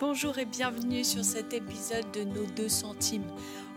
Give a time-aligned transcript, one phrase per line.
[0.00, 3.26] bonjour et bienvenue sur cet épisode de Nos deux centimes.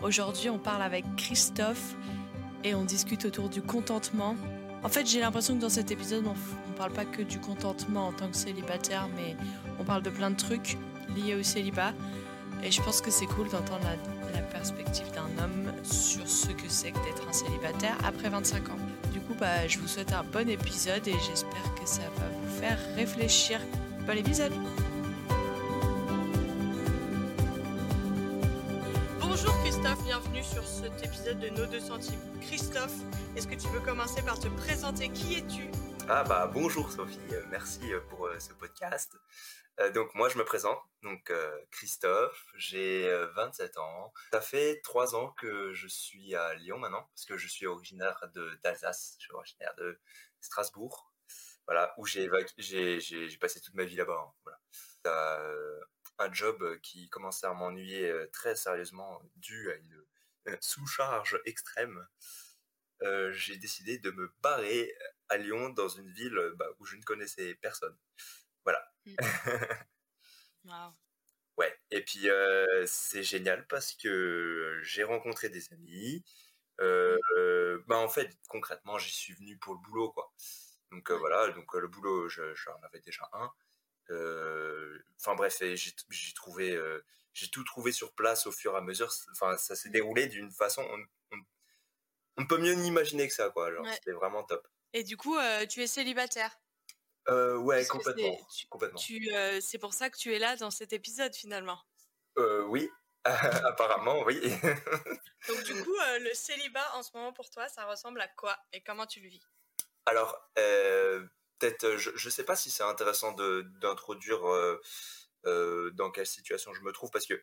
[0.02, 1.94] Aujourd'hui, on parle avec Christophe
[2.64, 4.34] et on discute autour du contentement.
[4.82, 8.06] En fait, j'ai l'impression que dans cet épisode, on ne parle pas que du contentement
[8.08, 9.36] en tant que célibataire, mais
[9.78, 10.78] on parle de plein de trucs
[11.14, 11.92] liés au célibat.
[12.62, 13.84] Et je pense que c'est cool d'entendre
[14.32, 18.78] la, perspective d'un homme sur ce que c'est que d'être un célibataire après 25 ans.
[19.12, 22.60] Du coup, bah, je vous souhaite un bon épisode et j'espère que ça va vous
[22.60, 23.60] faire réfléchir.
[24.06, 24.52] Bon épisode!
[30.64, 32.40] Sur cet épisode de Nos 2 centimes.
[32.40, 32.94] Christophe,
[33.36, 35.10] est-ce que tu veux commencer par te présenter?
[35.10, 35.70] Qui es-tu?
[36.08, 39.14] Ah bah bonjour Sophie, euh, merci euh, pour euh, ce podcast.
[39.94, 41.32] donc moi je me présente, donc
[41.70, 44.12] Christophe, j'ai 27 ans.
[44.32, 48.22] Ça fait 3 ans que je suis à Lyon maintenant, parce que je suis originaire
[48.62, 49.98] d'Alsace, je suis originaire de
[50.40, 51.12] Strasbourg,
[51.66, 52.28] voilà, où j'ai
[53.40, 54.24] passé toute ma vie là-bas.
[54.24, 54.60] Hein, voilà
[56.20, 60.04] un job qui commençait à m'ennuyer très sérieusement dû à une,
[60.60, 62.06] sous-charge extrême,
[63.02, 64.94] euh, j'ai décidé de me barrer
[65.28, 67.96] à Lyon dans une ville bah, où je ne connaissais personne.
[68.64, 68.92] Voilà.
[69.06, 69.14] Hmm.
[71.56, 72.26] Ouais, et puis
[72.86, 76.24] c'est génial parce que j'ai rencontré des amis.
[76.80, 77.16] Hmm.
[77.86, 80.32] bah en fait, concrètement, j'y suis venu pour le boulot, quoi.
[80.90, 83.52] Donc voilà, donc le boulot, j'en avais déjà un.
[84.10, 88.80] Euh, enfin bref, j'ai trouvé, euh, j'ai tout trouvé sur place au fur et à
[88.80, 89.12] mesure.
[89.32, 91.38] Enfin, ça s'est déroulé d'une façon, on,
[92.38, 93.66] on, peut mieux n'imaginer que ça, quoi.
[93.66, 94.66] Alors, c'était vraiment top.
[94.92, 96.56] Et du coup, euh, tu es célibataire?
[97.28, 98.36] Ouais, complètement.
[98.70, 99.00] complètement.
[99.60, 101.80] c'est pour ça que tu es là dans cet épisode finalement.
[102.36, 102.88] oui,
[103.24, 104.40] apparemment, oui.
[105.48, 108.82] Donc du coup, le célibat en ce moment pour toi, ça ressemble à quoi et
[108.82, 109.42] comment tu le vis?
[110.06, 113.32] Alors, peut-être, euh, je ne sais pas si c'est intéressant
[113.80, 114.44] d'introduire
[115.46, 117.34] euh, euh, dans quelle situation je me trouve parce que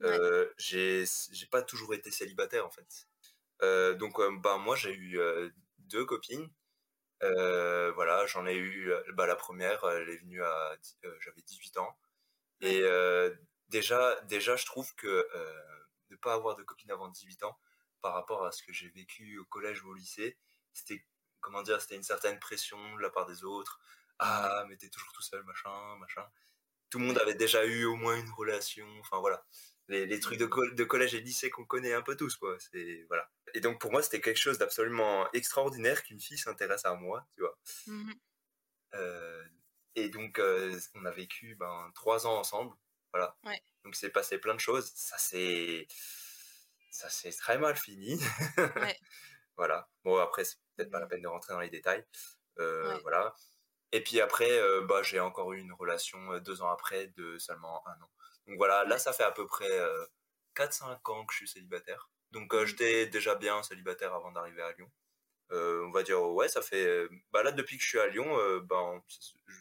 [0.00, 0.50] ouais.
[0.58, 3.08] j'ai pas toujours été célibataire en fait.
[3.96, 5.18] donc bah moi j'ai eu
[5.78, 6.50] deux copines.
[7.20, 10.76] voilà, j'en ai eu bah, la première, elle est venue à
[11.20, 11.96] j'avais 18 ans
[12.60, 12.82] et
[13.68, 15.26] déjà déjà je trouve que
[16.10, 17.58] ne pas avoir de copine avant 18 ans
[18.00, 20.38] par rapport à ce que j'ai vécu au collège ou au lycée,
[20.72, 21.04] c'était
[21.40, 23.80] comment dire, c'était une certaine pression de la part des autres.
[24.18, 26.26] Ah, mais t'es toujours tout seul, machin, machin.
[26.90, 28.86] Tout le monde avait déjà eu au moins une relation.
[29.00, 29.44] Enfin voilà,
[29.88, 32.56] les, trucs de, de, collège et lycée qu'on connaît un peu tous, quoi.
[32.58, 33.28] C'est voilà.
[33.54, 37.42] Et donc pour moi, c'était quelque chose d'absolument extraordinaire qu'une fille s'intéresse à moi, tu
[37.42, 37.58] vois.
[37.86, 38.12] Mmh
[38.94, 39.44] euh,
[39.94, 42.74] et donc euh, on a vécu ben trois ans ensemble,
[43.12, 43.36] voilà.
[43.84, 44.90] Donc c'est passé plein de choses.
[44.96, 45.86] Ça c'est
[46.90, 48.20] ça s'est très mal fini.
[48.58, 48.98] ouais.
[49.56, 49.86] Voilà.
[50.04, 52.02] Bon, après, c'est peut-être pas la peine de rentrer dans les détails.
[52.60, 53.34] Euh, voilà.
[53.92, 57.38] Et puis après, euh, bah, j'ai encore eu une relation euh, deux ans après de
[57.38, 58.10] seulement un an.
[58.46, 59.70] Donc voilà, là, ça fait à peu près
[60.56, 62.10] 4-5 ans que je suis célibataire.
[62.32, 62.64] Donc mmh.
[62.64, 64.90] j'étais déjà bien célibataire avant d'arriver à Lyon.
[65.50, 67.08] on va dire, ouais, ça fait.
[67.32, 68.26] Bah là, depuis que je suis à Lyon,
[68.62, 69.54] ben, je,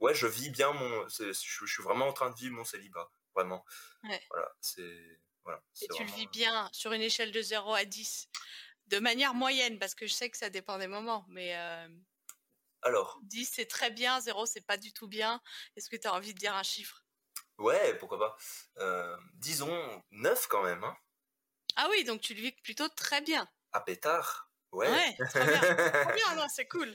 [0.00, 1.08] ouais, je vis bien mon.
[1.08, 3.08] Je, suis vraiment en train de vivre mon célibat.
[3.34, 3.64] Vraiment.
[4.30, 5.20] Voilà, c'est.
[5.44, 8.28] Voilà, Et tu le vis bien sur une échelle de 0 à 10
[8.88, 11.88] de manière moyenne, parce que je sais que ça dépend des moments, mais euh,
[12.82, 15.40] alors 10 c'est très bien, 0 c'est pas du tout bien.
[15.76, 17.04] Est-ce que tu as envie de dire un chiffre?
[17.58, 18.36] Ouais, pourquoi pas.
[18.78, 20.84] Euh, disons 9 quand même.
[20.84, 20.96] Hein.
[21.76, 23.48] Ah oui, donc tu le vis plutôt très bien.
[23.72, 24.90] À pétard Ouais.
[24.90, 25.60] Ouais, très bien.
[25.60, 26.94] trop bien, non, c'est cool.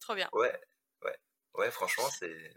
[0.00, 0.28] Trop bien.
[0.32, 0.60] Ouais,
[1.02, 1.18] ouais.
[1.54, 2.54] Ouais, franchement, c'est.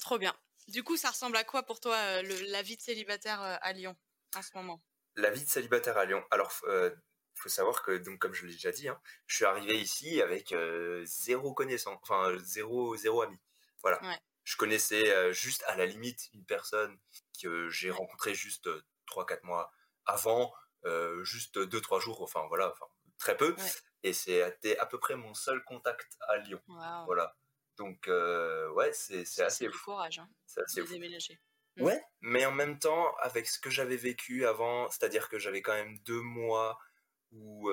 [0.00, 0.34] Trop bien.
[0.68, 3.96] Du coup, ça ressemble à quoi pour toi euh, la vie de célibataire à Lyon
[4.34, 4.82] en ce moment?
[5.16, 6.24] La vie de célibataire à Lyon.
[6.30, 6.52] Alors,
[7.36, 10.22] il faut savoir que, donc, comme je l'ai déjà dit, hein, je suis arrivé ici
[10.22, 13.38] avec euh, zéro connaissance, enfin zéro, zéro ami.
[13.82, 14.00] Voilà.
[14.44, 16.98] Je connaissais euh, juste à la limite une personne
[17.42, 18.68] que j'ai rencontrée juste
[19.08, 19.72] 3-4 euh, mois
[20.06, 20.52] avant,
[21.22, 22.86] juste 2-3 jours, enfin voilà, enfin,
[23.18, 23.56] très peu.
[24.02, 26.60] Et c'était à peu près mon seul contact à Lyon.
[27.06, 27.36] Voilà.
[27.76, 29.92] Donc, ouais, c'est assez fou.
[29.92, 30.28] courage hein,
[30.76, 31.40] de déménager.
[31.76, 31.82] Mmh.
[31.82, 35.72] Ouais, mais en même temps, avec ce que j'avais vécu avant, c'est-à-dire que j'avais quand
[35.72, 36.78] même deux mois
[37.34, 37.70] où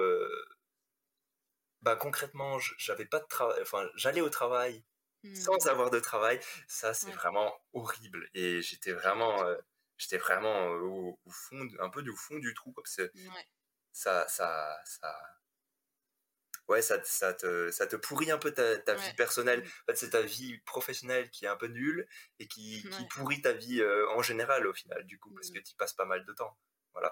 [1.82, 4.84] bah, concrètement j'avais pas de travail enfin j'allais au travail
[5.24, 5.36] mmh.
[5.36, 6.40] sans avoir de travail.
[6.68, 8.30] Ça c'est vraiment horrible.
[8.34, 9.44] Et j'étais vraiment
[9.98, 13.12] j'étais vraiment au, fond un peu du fond du trou parce que
[13.92, 15.20] ça ça ça
[16.68, 19.62] ouais ça, ça te ça te pourrit un peu ta, ta vie personnelle.
[19.62, 19.66] Mmh.
[19.66, 22.08] en fait c'est ta vie professionnelle qui est un peu nulle
[22.40, 23.84] et qui, qui pourrit ta vie
[24.16, 26.58] en général au final du coup parce que tu passes pas mal de temps
[26.94, 27.12] voilà.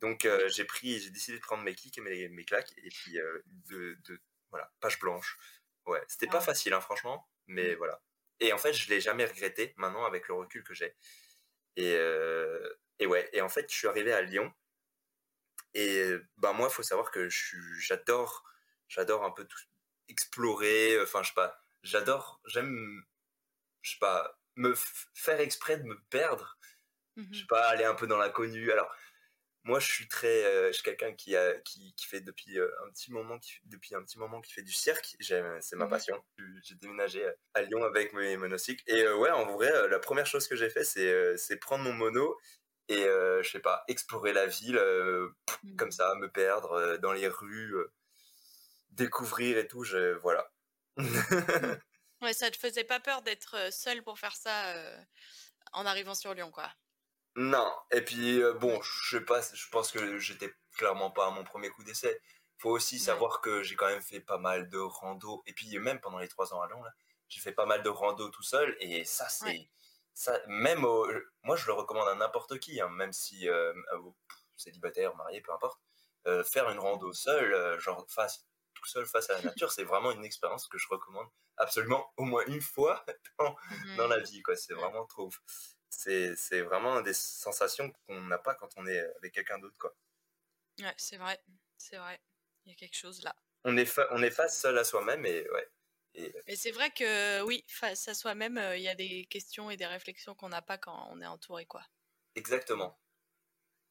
[0.00, 2.88] Donc euh, j'ai pris, j'ai décidé de prendre mes kicks et mes, mes claques et
[2.88, 4.20] puis euh, de, de,
[4.50, 5.38] voilà page blanche.
[5.86, 7.78] Ouais, c'était pas facile hein, franchement, mais mmh.
[7.78, 8.02] voilà.
[8.40, 10.96] Et en fait, je l'ai jamais regretté maintenant avec le recul que j'ai.
[11.76, 14.52] Et, euh, et ouais, et en fait, je suis arrivé à Lyon.
[15.74, 18.44] Et bah moi, il faut savoir que j'adore,
[18.88, 19.58] j'adore un peu tout
[20.08, 21.00] explorer.
[21.00, 23.04] Enfin, je sais pas, j'adore, j'aime,
[23.82, 24.74] je sais pas, me
[25.14, 26.58] faire exprès de me perdre.
[27.16, 28.72] Je sais pas, aller un peu dans l'inconnu.
[28.72, 28.90] Alors,
[29.64, 32.70] moi, je suis très, euh, je suis quelqu'un qui a, qui, qui fait depuis euh,
[32.86, 35.16] un petit moment, qui, depuis un petit moment, qui fait du cirque.
[35.20, 35.42] C'est
[35.74, 36.24] ma mmh passion.
[36.62, 38.82] J'ai déménagé à Lyon avec mes monocycles.
[38.86, 41.92] Et euh, ouais, en vrai, la première chose que j'ai fait, c'est, c'est prendre mon
[41.92, 42.38] mono
[42.88, 44.80] et je sais pas, explorer la ville
[45.62, 47.74] mmh comme ça, me perdre dans les rues,
[48.90, 49.84] découvrir et tout.
[49.84, 50.50] Je, voilà.
[52.22, 54.74] ouais, ça te faisait pas peur d'être seul pour faire ça
[55.72, 56.72] en arrivant sur Lyon, quoi?
[57.36, 61.30] Non, et puis euh, bon, je sais pas, je pense que j'étais clairement pas à
[61.30, 62.20] mon premier coup d'essai.
[62.58, 66.00] Faut aussi savoir que j'ai quand même fait pas mal de rando, et puis même
[66.00, 66.82] pendant les trois ans à Lyon,
[67.28, 69.70] j'ai fait pas mal de rando tout seul, et ça c'est,
[70.12, 73.72] ça même, moi je le recommande à n'importe qui, hein, même si euh,
[74.56, 75.80] célibataire, marié, peu importe,
[76.26, 78.44] euh, faire une rando seul, genre face
[78.74, 82.24] tout seul face à la nature, c'est vraiment une expérience que je recommande absolument au
[82.24, 83.04] moins une fois
[83.38, 83.54] dans,
[83.96, 84.56] dans la vie, quoi.
[84.56, 85.30] C'est vraiment trop
[85.90, 89.94] c'est vraiment des sensations qu'on n'a pas quand on est avec quelqu'un d'autre quoi.
[90.78, 91.42] Ouais, c'est vrai,
[91.76, 92.20] c'est vrai.
[92.64, 93.34] Il y a quelque chose là.
[93.64, 95.68] On est on est face seul à soi-même et ouais.
[96.14, 99.76] Et, c'est vrai que oui, face à soi-même, euh, il y a des questions et
[99.76, 101.84] des réflexions qu'on n'a pas quand on est entouré quoi.
[102.34, 102.98] Exactement.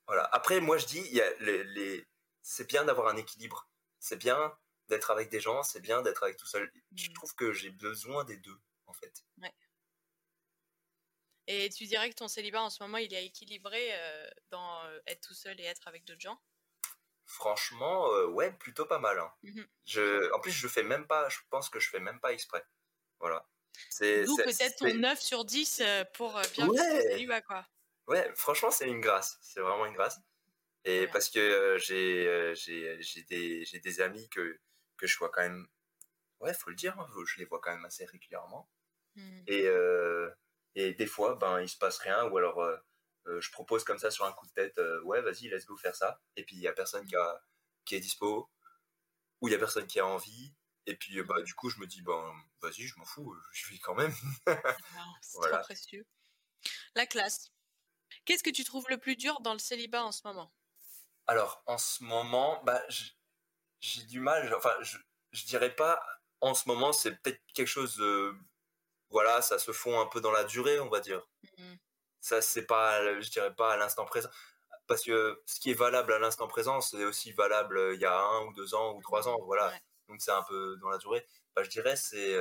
[0.05, 0.25] Voilà.
[0.33, 2.05] Après, moi je dis, il y a les, les...
[2.41, 3.69] c'est bien d'avoir un équilibre.
[3.99, 4.57] C'est bien
[4.89, 6.69] d'être avec des gens, c'est bien d'être avec tout seul.
[6.95, 7.13] Je mmh.
[7.13, 9.23] trouve que j'ai besoin des deux en fait.
[9.37, 9.53] Ouais.
[11.51, 14.99] Et tu dirais que ton célibat en ce moment, il est équilibré euh, dans euh,
[15.07, 16.39] être tout seul et être avec d'autres gens?
[17.25, 19.17] Franchement, euh, ouais, plutôt pas mal.
[19.17, 19.33] Hein.
[19.41, 22.33] Mmh je, en plus, je fais même pas, je pense que je fais même pas
[22.33, 22.63] exprès.
[23.19, 23.47] Voilà.
[23.99, 25.81] D'où peut-être ton 9 sur 10
[26.13, 27.01] pour bien ouais.
[27.01, 27.65] célibat, quoi.
[28.05, 29.39] Ouais, franchement, c'est une grâce.
[29.41, 30.19] C'est vraiment une grâce.
[30.85, 32.53] Et parce que j'ai
[33.27, 34.59] des, des amis que,
[34.97, 35.67] que je vois quand même.
[36.41, 38.69] Ouais, faut le dire, hein, je les vois quand même assez régulièrement.
[39.15, 39.41] Mmh.
[39.47, 39.67] Et
[40.79, 42.77] et des fois, ben, il se passe rien, ou alors euh,
[43.27, 45.75] euh, je propose comme ça sur un coup de tête, euh, ouais, vas-y, let's go
[45.75, 46.21] faire ça.
[46.37, 47.43] Et puis il y a personne qui, a,
[47.83, 48.49] qui est dispo,
[49.41, 50.55] ou il y a personne qui a envie.
[50.85, 53.79] Et puis bah, du coup, je me dis, ben, vas-y, je m'en fous, je vis
[53.79, 54.13] quand même.
[55.21, 56.07] C'est trop précieux.
[56.95, 57.51] La classe.
[58.23, 60.53] Qu'est-ce que tu trouves le plus dur dans le célibat en ce moment?
[61.27, 62.81] Alors, en ce moment, bah,
[63.81, 64.97] j'ai du mal, enfin, je,
[65.33, 66.01] je dirais pas
[66.39, 68.01] en ce moment, c'est peut-être quelque chose
[69.09, 71.27] voilà, ça se fond un peu dans la durée, on va dire.
[71.57, 71.75] Mmh
[72.21, 74.29] ça, c'est pas, je dirais pas à l'instant présent.
[74.87, 78.05] Parce que ce qui est valable à l'instant présent, c'est aussi valable euh, il y
[78.05, 79.71] a un ou deux ans ou trois ans, voilà.
[80.09, 81.25] Donc c'est un peu dans la durée.
[81.55, 82.37] Bah, je dirais, c'est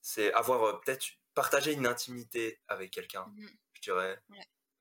[0.00, 4.20] c'est avoir euh, peut-être partager une intimité avec quelqu'un, mmh je dirais.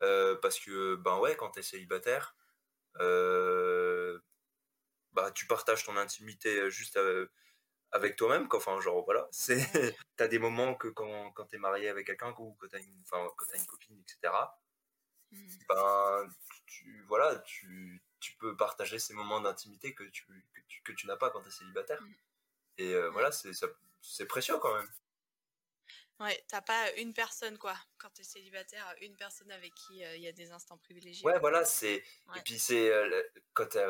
[0.02, 2.36] Euh, parce que, ben ouais, quand tu es célibataire,
[5.14, 6.98] bah, tu partages ton intimité juste
[7.92, 9.28] avec toi-même enfin genre voilà.
[9.32, 9.60] C'est
[10.16, 13.28] t'as des moments que quand quand t'es marié avec quelqu'un ou que t'as une enfin
[13.54, 14.34] as une copine etc
[15.32, 15.48] mmh.
[15.68, 16.30] ben
[16.68, 21.08] tu voilà tu, tu peux partager ces moments d'intimité que tu que tu, que tu
[21.08, 22.02] n'as pas quand t'es célibataire.
[22.02, 22.14] Mmh.
[22.80, 23.52] et euh, voilà c'est
[24.02, 24.90] c'est précieux quand même.
[26.20, 27.76] Ouais t'as pas une personne quoi.
[27.98, 31.40] Quand t'es célibataire une personne avec qui euh, il y a des instants privilégiés ouais
[31.40, 32.04] voilà c'est
[32.36, 33.84] et puis c'est euh, quand t'es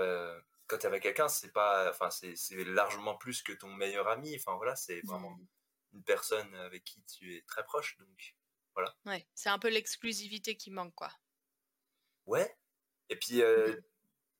[0.69, 4.35] quand tu es avec quelqu'un, c'est pas, enfin, c'est largement plus que ton meilleur ami.
[4.35, 5.47] Enfin voilà, c'est vraiment mmh.
[5.93, 7.97] une personne avec qui tu es très proche.
[7.97, 8.35] Donc
[8.75, 8.95] voilà.
[9.05, 11.11] Ouais, c'est un peu l'exclusivité qui manque, quoi.
[12.27, 12.55] Ouais.
[13.09, 13.81] Et puis euh, mmh.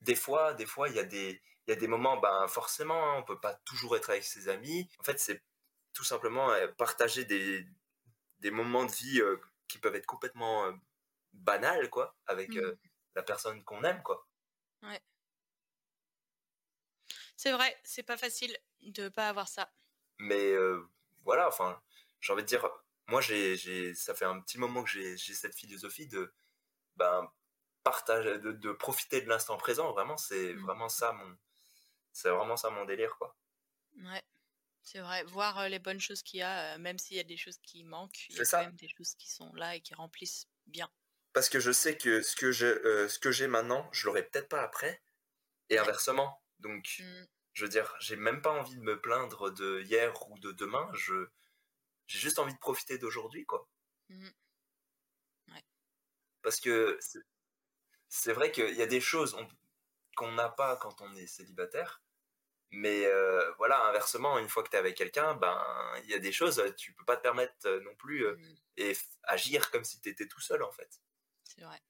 [0.01, 3.11] des fois, des fois, il y a des, il y a des moments, ben forcément,
[3.11, 4.87] hein, on peut pas toujours être avec ses amis.
[4.99, 5.43] En fait, c'est
[5.93, 7.65] tout simplement euh, partager des,
[8.37, 10.71] des moments de vie euh, qui peuvent être complètement
[11.33, 12.77] banals, quoi, avec mmh.
[13.15, 14.27] la personne qu'on aime, quoi.
[14.83, 15.01] Ouais.
[17.39, 19.71] C'est vrai, c'est pas facile de pas avoir ça.
[20.17, 20.53] Mais
[21.23, 21.81] voilà, enfin,
[22.19, 22.69] j'ai envie de dire,
[23.07, 26.33] moi, j'ai, ça fait un petit moment que j'ai, cette philosophie de
[26.97, 27.31] ben,
[27.81, 29.89] partage, de, profiter de l'instant présent.
[29.93, 30.65] Vraiment, c'est mmh.
[30.65, 31.37] vraiment ça mon,
[32.11, 33.33] c'est vraiment ça mon délire, quoi.
[33.95, 34.23] Ouais,
[34.83, 35.23] c'est vrai.
[35.23, 38.25] Voir les bonnes choses qu'il y a, même s'il y a des choses qui manquent,
[38.31, 40.91] il y a quand même des choses qui sont là et qui remplissent bien.
[41.31, 42.73] Parce que je sais que ce que j'ai,
[43.07, 45.01] ce que j'ai maintenant, je l'aurai peut-être pas après,
[45.69, 46.43] et inversement.
[46.59, 47.25] Donc, mmh.
[47.53, 50.89] je veux dire, j'ai même pas envie de me plaindre de hier ou de demain.
[50.93, 51.27] Je,
[52.07, 53.67] j'ai juste envie de profiter d'aujourd'hui, quoi.
[54.09, 54.29] Mmh.
[56.41, 56.99] Parce que
[58.09, 59.37] c'est vrai qu'il y a des choses
[60.15, 62.01] qu'on n'a pas quand on est célibataire,
[62.71, 63.05] Mais
[63.57, 65.57] voilà, inversement, une fois que tu es avec quelqu'un, ben
[66.03, 68.55] il y a des choses, tu peux pas te permettre non plus mmh.
[68.77, 71.01] et agir comme si tu étais tout seul en fait.
[71.43, 71.81] C'est vrai.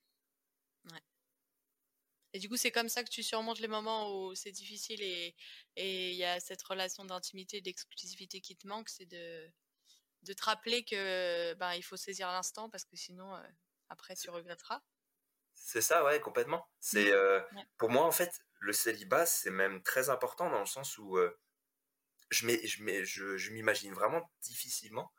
[2.34, 5.36] Et du coup, c'est comme ça que tu surmontes les moments où c'est difficile et
[5.76, 9.52] il y a cette relation d'intimité, d'exclusivité qui te manque, c'est de,
[10.24, 13.42] de te rappeler que ben, il faut saisir l'instant parce que sinon, euh,
[13.90, 14.82] après, tu regretteras.
[15.54, 16.70] C'est ça, ouais, complètement.
[16.80, 17.14] C'est mmh.
[17.14, 17.42] euh,
[17.78, 21.38] Pour moi, en fait, le célibat, c'est même très important dans le sens où euh,
[22.30, 25.12] je, je, je, je m'imagine vraiment difficilement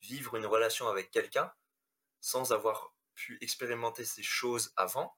[0.00, 1.52] vivre une relation avec quelqu'un
[2.20, 5.16] sans avoir pu expérimenter ces choses avant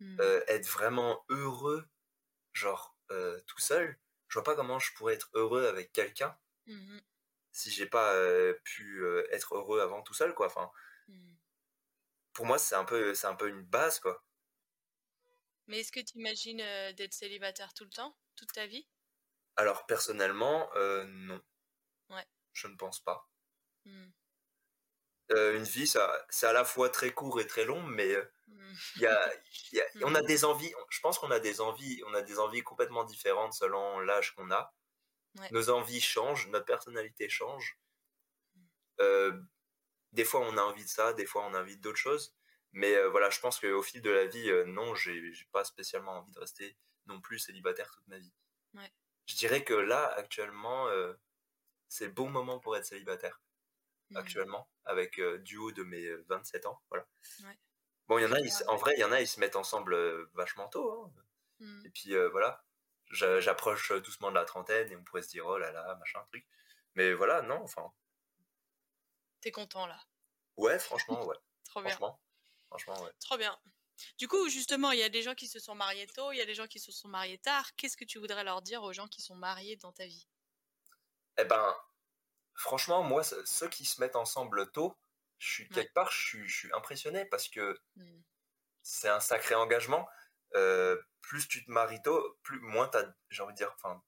[0.00, 0.20] Mmh.
[0.20, 1.88] Euh, être vraiment heureux,
[2.52, 6.36] genre euh, tout seul, je vois pas comment je pourrais être heureux avec quelqu'un
[6.66, 6.98] mmh
[7.50, 10.46] si j'ai pas euh, pu être heureux avant tout seul, quoi.
[10.46, 10.70] Enfin,
[11.08, 11.34] mmh.
[12.32, 14.22] pour moi, c'est un peu, c'est un peu une base, quoi.
[15.66, 16.62] Mais est-ce que tu imagines
[16.94, 18.86] d'être célibataire tout le temps, toute ta vie?
[19.56, 21.42] Alors personnellement, non.
[22.10, 22.26] Ouais.
[22.52, 23.28] Je ne pense pas.
[25.30, 28.16] Une vie, ça, c'est à la fois très court et très long, mais
[28.96, 29.30] il y a,
[30.02, 33.04] on a des envies, je pense qu'on a des envies, on a des envies complètement
[33.04, 34.74] différentes selon l'âge qu'on a.
[35.52, 37.78] Nos envies changent, notre personnalité change.
[39.00, 39.40] Euh,
[40.12, 42.34] des fois, on a envie de ça, des fois, on a envie d'autres choses.
[42.72, 46.18] Mais euh, voilà, je pense qu'au fil de la vie, euh, non, j'ai pas spécialement
[46.18, 48.32] envie de rester non plus célibataire toute ma vie.
[49.26, 50.88] Je dirais que là, actuellement,
[51.88, 53.40] c'est le bon moment pour être célibataire.
[54.10, 54.16] Mmh.
[54.16, 56.80] Actuellement, avec du haut de mes 27 ans.
[56.88, 57.06] Voilà.
[58.08, 58.38] Bon, il y en a,
[58.68, 60.90] en vrai, il y en a, ils se mettent ensemble euh, vachement tôt.
[60.90, 61.12] Hein.
[61.60, 61.86] Mmh.
[61.86, 62.64] Et puis euh, voilà,
[63.10, 66.46] j'approche doucement de la trentaine et on pourrait se dire, oh là là, machin, truc.
[66.94, 67.92] Mais voilà, non, enfin.
[69.42, 70.00] T'es content là
[70.56, 71.36] Ouais, franchement, ouais.
[71.64, 71.90] Trop bien.
[71.90, 72.20] Franchement,
[72.68, 73.12] franchement, ouais.
[73.20, 73.58] Trop bien.
[74.16, 76.40] Du coup, justement, il y a des gens qui se sont mariés tôt, il y
[76.40, 77.74] a des gens qui se sont mariés tard.
[77.76, 80.26] Qu'est-ce que tu voudrais leur dire aux gens qui sont mariés dans ta vie?
[81.36, 81.76] Eh ben,
[82.58, 84.98] franchement, moi, ceux qui se mettent ensemble tôt,
[85.38, 88.20] je suis quelque part, je suis, je suis, impressionné parce que mmh.
[88.82, 90.06] c'est un sacré engagement.
[90.54, 94.02] Euh, plus tu te maries tôt, plus moins tu as, j'ai envie de dire, enfin,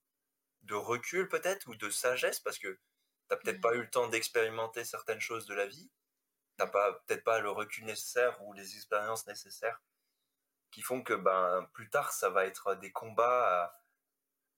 [0.62, 2.78] de recul peut-être ou de sagesse parce que
[3.28, 3.62] t'as peut-être mmh.
[3.62, 5.90] pas eu le temps d'expérimenter certaines choses de la vie.
[6.56, 9.80] T'as pas peut-être pas le recul nécessaire ou les expériences nécessaires
[10.72, 13.72] qui font que ben plus tard ça va être des combats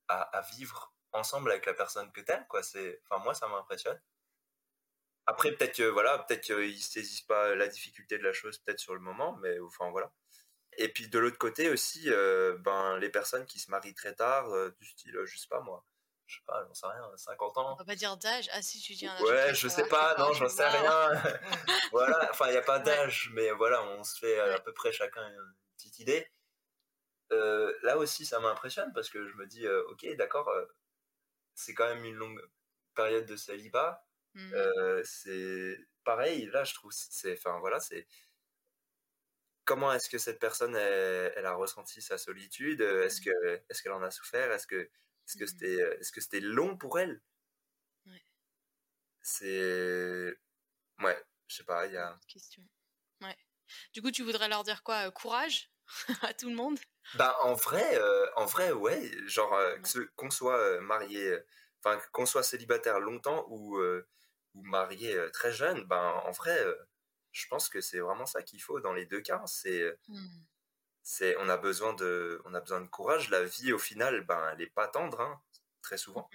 [0.08, 2.62] à, à, à vivre ensemble avec la personne que t'aimes quoi.
[2.62, 4.00] C'est, enfin moi ça m'impressionne.
[5.26, 8.95] Après, peut-être que voilà, peut-être qu'ils saisissent pas la difficulté de la chose, peut-être sur
[8.95, 10.12] le moment, mais enfin voilà.
[10.78, 14.50] Et puis de l'autre côté aussi, euh, ben les personnes qui se marient très tard,
[14.50, 15.85] euh, du style, je sais pas moi,
[16.26, 17.73] je sais pas, j'en sais rien, 50 ans.
[17.75, 18.49] On va pas dire d'âge.
[18.52, 19.23] Ah si tu dis un âge.
[19.23, 21.12] Ouais, je sais pas, non, j'en sais rien.
[21.92, 24.92] voilà, enfin il n'y a pas d'âge, mais voilà, on se fait à peu près
[24.92, 26.33] chacun une petite idée.
[27.31, 30.50] Euh, là aussi, ça m'impressionne parce que je me dis, ok, d'accord,
[31.54, 32.40] c'est quand même une longue
[32.94, 34.54] période de célibat Mmh.
[34.54, 38.06] Euh, c'est pareil, là, je trouve, c'est, enfin voilà, c'est
[39.64, 42.80] comment est-ce que cette personne, elle, a ressenti sa solitude?
[42.80, 43.25] Est-ce mmh.
[43.25, 44.50] que, est-ce qu'elle en a souffert?
[44.52, 45.47] Est-ce que, est-ce que mmh.
[45.47, 47.21] c'était, est-ce que c'était long pour elle?
[49.25, 50.37] C'est,
[50.99, 52.18] ouais, je sais pas, il y a.
[52.26, 52.66] Question.
[53.21, 53.37] Ouais.
[53.92, 55.09] Du coup, tu voudrais leur dire quoi?
[55.12, 55.72] Courage?
[56.22, 56.78] à tout le monde
[57.14, 59.56] Bah, en vrai, euh, en vrai, ouais, genre
[60.16, 61.38] qu'on soit marié,
[61.80, 63.78] enfin qu'on soit célibataire longtemps ou
[64.54, 66.62] ou marié très jeune, ben en vrai,
[67.32, 69.42] je pense que c'est vraiment ça qu'il faut dans les deux cas.
[69.46, 70.26] C'est, mmh.
[71.02, 73.30] c'est, on a besoin de, on a besoin de courage.
[73.30, 75.42] La vie, au final, ben elle est pas tendre, hein,
[75.80, 76.28] très souvent.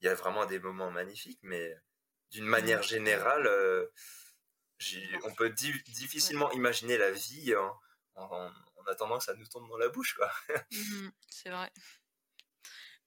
[0.00, 1.76] Il y a vraiment des moments magnifiques, mais
[2.30, 3.48] d'une manière générale,
[5.24, 7.54] on peut difficilement imaginer la vie
[8.14, 8.50] en,
[8.88, 10.30] attendant que ça nous tombe dans la bouche, quoi.
[11.30, 11.70] c'est vrai.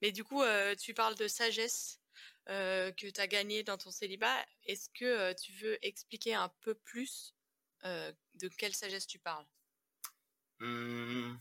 [0.00, 0.42] Mais du coup,
[0.78, 2.02] tu parles de sagesse.
[2.48, 4.44] Euh, que tu as gagné dans ton célibat.
[4.64, 7.36] Est-ce que euh, tu veux expliquer un peu plus
[7.84, 9.46] euh, de quelle sagesse tu parles?
[10.58, 11.36] Mmh.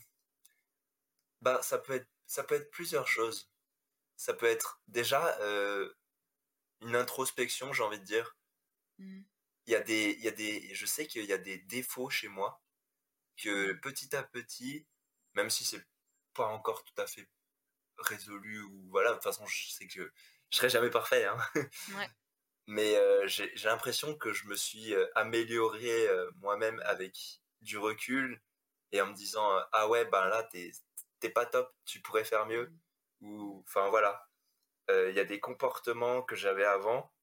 [1.42, 3.50] bah, ça, peut être, ça peut être plusieurs choses.
[4.16, 5.40] Ça peut être déjà
[6.82, 8.38] une introspection, j'ai envie de dire.
[9.00, 9.22] Mmh.
[9.66, 12.12] Il y a des, il y a des, je sais qu'il y a des défauts
[12.12, 12.62] chez moi
[13.38, 14.86] que petit à petit,
[15.34, 15.86] même si c'est
[16.34, 17.28] pas encore tout à fait
[17.98, 20.12] résolu ou voilà, de toute façon, je sais que
[20.50, 21.26] je serai jamais parfait.
[21.26, 21.38] Hein.
[22.68, 28.42] Mais euh, j'ai l'impression que je me suis euh, amélioré euh, moi-même avec du recul
[28.92, 32.72] et en me disant ah ouais ben là t'es pas top, tu pourrais faire mieux
[33.22, 33.40] mmh.
[33.40, 34.28] ou enfin voilà.
[34.90, 37.14] Il y a des comportements que j'avais avant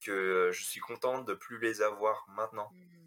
[0.00, 2.70] que je suis content de plus les avoir maintenant.
[2.72, 3.03] Mmh.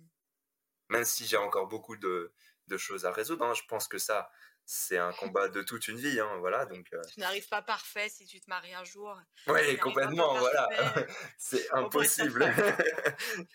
[0.89, 2.33] Même si j'ai encore beaucoup de,
[2.67, 3.45] de choses à résoudre.
[3.45, 3.53] Hein.
[3.53, 4.29] Je pense que ça,
[4.65, 6.65] c'est un combat de toute une vie, hein, voilà.
[6.65, 7.01] Donc, euh.
[7.13, 9.17] Tu n'arrives pas parfait si tu te maries un jour.
[9.47, 10.69] Oui, complètement, voilà.
[11.37, 12.45] c'est impossible.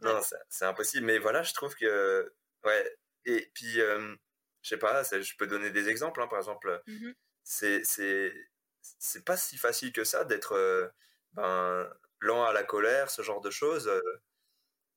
[0.00, 0.20] non,
[0.50, 1.06] c'est impossible.
[1.06, 2.32] Mais voilà, je trouve que,
[2.64, 2.96] ouais.
[3.24, 4.14] Et puis, euh,
[4.60, 6.20] je sais pas, je peux donner des exemples.
[6.20, 6.28] Hein.
[6.28, 7.12] Par exemple, mmh
[7.44, 10.88] c'est c'est pas si facile que ça d'être euh,
[11.32, 11.88] ben,
[12.20, 13.90] lent à la colère, ce genre de choses.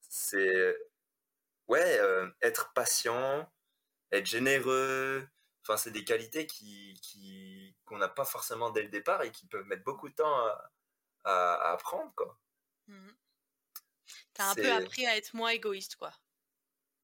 [0.09, 0.75] c'est
[1.67, 1.99] ouais,
[2.41, 3.51] être patient,
[4.11, 5.27] être généreux.
[5.63, 9.47] Enfin, c'est des qualités qui, qui, qu'on n'a pas forcément dès le départ et qui
[9.47, 10.71] peuvent mettre beaucoup de temps à,
[11.23, 12.39] à, apprendre, quoi.
[12.87, 13.11] Mmh
[14.33, 16.11] T'as un peu appris à être moins égoïste, quoi.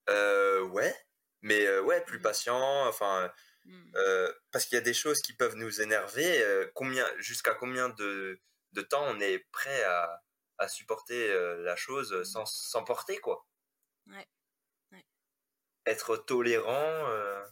[0.09, 0.93] Euh, ouais,
[1.41, 2.23] mais euh, ouais, plus mmh.
[2.23, 3.31] patient, enfin,
[3.63, 3.91] mmh.
[3.95, 6.69] euh, parce qu'il y a des choses qui peuvent nous énerver.
[6.75, 8.39] combien, jusqu'à combien de,
[8.73, 10.21] de, temps on est prêt à,
[10.57, 13.47] à supporter la chose sans s'emporter, quoi.
[14.07, 14.27] Ouais
[15.85, 17.43] être tolérant, euh,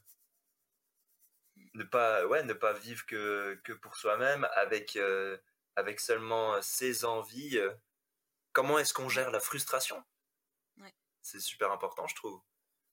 [1.74, 5.38] ne pas, ouais, ne pas vivre que, que pour soi-même, avec, euh,
[5.76, 7.58] avec seulement ses envies.
[7.58, 7.74] Euh.
[8.52, 10.04] comment est-ce qu'on gère la frustration?
[11.22, 12.42] C'est super important, je trouve.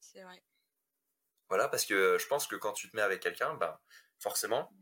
[0.01, 0.43] C'est vrai.
[1.49, 3.79] Voilà, parce que je pense que quand tu te mets avec quelqu'un, ben,
[4.19, 4.73] forcément,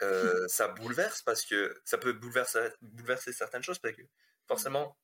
[0.48, 4.02] ça bouleverse parce que ça peut bouleverser, bouleverser certaines choses parce que
[4.46, 4.96] forcément,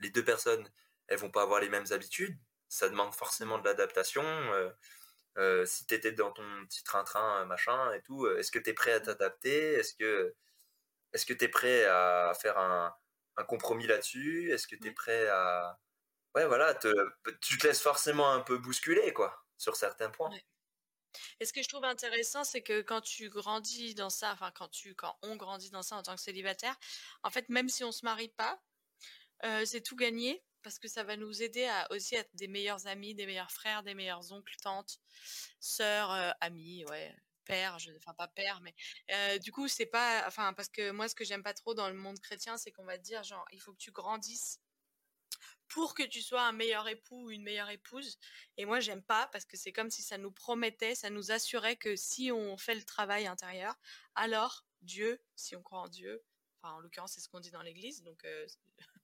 [0.00, 0.68] les deux personnes,
[1.08, 2.38] elles vont pas avoir les mêmes habitudes,
[2.74, 4.24] ça demande forcément de l'adaptation.
[4.24, 4.70] Euh,
[5.38, 8.70] euh, si tu étais dans ton petit train-train, machin et tout, euh, est-ce que tu
[8.70, 9.74] es prêt à t'adapter?
[9.74, 10.34] Est-ce que
[11.12, 12.92] est-ce que tu es prêt à faire un,
[13.36, 14.52] un compromis là-dessus?
[14.52, 15.78] Est-ce que tu es prêt à.
[16.34, 16.92] Ouais, voilà, te,
[17.40, 20.30] tu te laisses forcément un peu bousculer, quoi, sur certains points.
[21.38, 24.66] Et ce que je trouve intéressant, c'est que quand tu grandis dans ça, enfin, quand,
[24.66, 26.76] tu, quand on grandit dans ça en tant que célibataire,
[27.22, 28.60] en fait, même si on se marie pas,
[29.64, 33.14] c'est tout gagné parce que ça va nous aider à aussi être des meilleurs amis,
[33.14, 34.98] des meilleurs frères, des meilleurs oncles, tantes,
[35.60, 38.74] sœurs, euh, amis, ouais, père, je, enfin pas père, mais
[39.12, 41.88] euh, du coup c'est pas, enfin parce que moi ce que j'aime pas trop dans
[41.88, 44.60] le monde chrétien, c'est qu'on va te dire genre il faut que tu grandisses
[45.68, 48.18] pour que tu sois un meilleur époux ou une meilleure épouse.
[48.56, 51.76] Et moi j'aime pas parce que c'est comme si ça nous promettait, ça nous assurait
[51.76, 53.74] que si on fait le travail intérieur,
[54.14, 56.22] alors Dieu, si on croit en Dieu,
[56.62, 58.46] enfin en l'occurrence c'est ce qu'on dit dans l'Église, donc euh,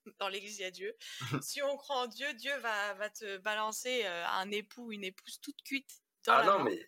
[0.19, 0.97] dans l'église, il y a Dieu.
[1.43, 5.41] si on croit en Dieu, Dieu va, va te balancer euh, un époux, une épouse
[5.41, 6.03] toute cuite.
[6.25, 6.87] Dans ah non, mais...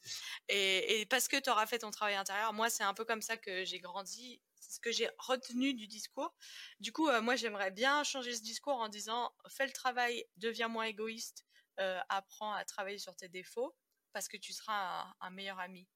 [0.48, 3.22] et, et, parce que tu auras fait ton travail intérieur, moi, c'est un peu comme
[3.22, 4.42] ça que j'ai grandi.
[4.60, 6.34] C'est ce que j'ai retenu du discours.
[6.80, 10.68] Du coup, euh, moi, j'aimerais bien changer ce discours en disant fais le travail, deviens
[10.68, 11.46] moins égoïste,
[11.80, 13.74] euh, apprends à travailler sur tes défauts
[14.12, 15.88] parce que tu seras un, meilleur ami.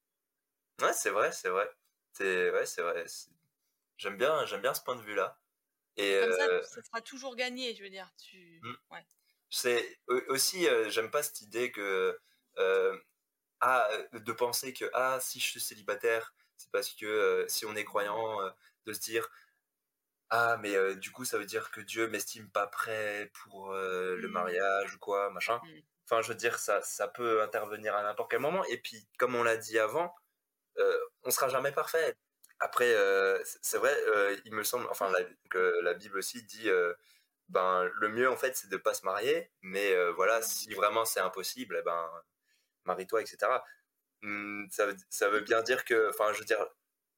[0.81, 1.69] Ouais, c'est vrai, c'est vrai.
[2.19, 3.05] Ouais, c'est vrai.
[3.97, 5.39] J'aime bien, j'aime bien ce point de vue-là.
[5.97, 8.09] Et Comme ça, euh, ça sera toujours gagné, je veux dire.
[8.17, 8.59] Tu...
[8.61, 8.75] Mmh.
[8.91, 9.05] Ouais.
[9.49, 12.19] C'est aussi, euh, j'aime pas cette idée que
[12.59, 12.97] euh,
[13.61, 17.85] ah, de penser que ah si je suis célibataire, c'est parce que si on est
[17.85, 18.39] croyant,
[18.85, 19.27] de se dire
[20.29, 24.31] ah mais du coup ça veut dire que Dieu m'estime pas prêt pour le mmh.
[24.31, 25.59] mariage ou quoi machin.
[25.63, 25.79] Mmh.
[26.03, 29.33] Enfin je veux dire ça ça peut intervenir à n'importe quel moment et puis comme
[29.35, 30.13] on l'a dit avant,
[31.23, 32.15] on sera jamais parfait.
[32.59, 36.69] Après, euh, c'est vrai, euh, il me semble, enfin, la, que la Bible aussi dit,
[36.69, 36.93] euh,
[37.49, 41.19] ben, le mieux en fait, c'est de pas se marier, mais voilà, si vraiment c'est
[41.19, 42.09] impossible, eh ben,
[42.85, 43.37] marie-toi, etc.
[44.23, 46.65] Hum, ça, veut, ça veut bien dire que, enfin, je veux dire,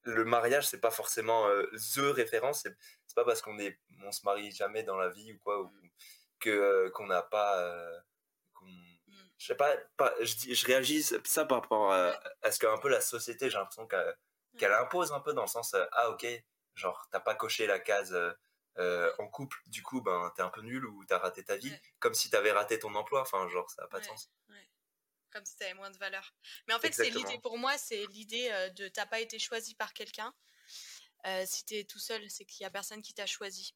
[0.04, 4.52] le mariage, c'est pas forcément the référence, c'est pas parce qu'on est, on se marie
[4.52, 5.72] jamais dans la vie ou quoi, ou,
[6.40, 8.02] que qu'on n'a pas,
[9.38, 12.66] je sais pas, pas je, dis, je réagis ça par rapport à, à ce que
[12.66, 14.14] un peu la société, j'ai l'impression qu'elle
[14.58, 16.26] qu'elle impose un peu dans le sens euh, ah ok
[16.74, 18.32] genre t'as pas coché la case euh,
[18.78, 21.72] euh, en couple du coup ben t'es un peu nul ou t'as raté ta vie
[21.98, 23.22] comme si t'avais raté ton emploi.
[23.22, 24.30] Enfin genre ça a pas de sens.
[25.30, 26.34] comme si t'avais moins de valeur.
[26.66, 29.92] Mais en fait c'est l'idée pour moi c'est l'idée de t'as pas été choisi par
[29.92, 30.32] quelqu'un.
[31.44, 33.74] Si t'es tout seul c'est qu'il y a personne qui t'a choisi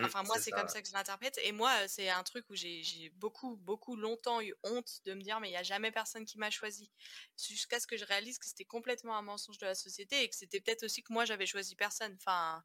[0.00, 1.38] enfin, moi, c'est comme ça que je l'interprète.
[1.42, 5.40] Et moi, c'est un truc où j'ai beaucoup, beaucoup longtemps eu honte de me dire,
[5.40, 6.90] mais il n'y a jamais personne qui m'a choisi.
[7.36, 10.36] Jusqu'à ce que je réalise que c'était complètement un mensonge de la société et que
[10.36, 12.14] c'était peut-être aussi que moi, j'avais choisi personne.
[12.20, 12.62] Enfin,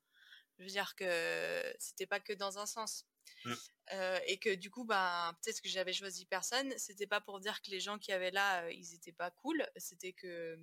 [0.58, 3.06] je veux dire que c'était pas que dans un sens.
[3.46, 3.54] Mmh.
[3.94, 6.74] Euh, et que du coup, bah, peut-être que j'avais choisi personne.
[6.78, 9.66] C'était pas pour dire que les gens qui avaient là, euh, ils étaient pas cool.
[9.78, 10.58] C'était que,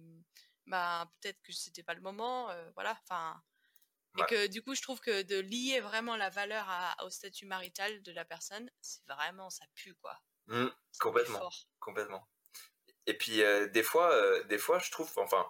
[0.66, 2.50] bah, peut-être que c'était pas le moment.
[2.50, 2.98] Euh, voilà.
[3.02, 3.42] Enfin,
[4.18, 6.66] et que du coup, je trouve que de lier vraiment la valeur
[7.04, 10.18] au statut marital de la personne, c'est vraiment, ça pue, quoi.
[10.46, 10.68] Mmh,
[11.00, 11.50] complètement.
[11.80, 12.28] Complètement.
[13.06, 15.46] Et puis, euh, des, fois, euh, des fois, je trouve, enfin,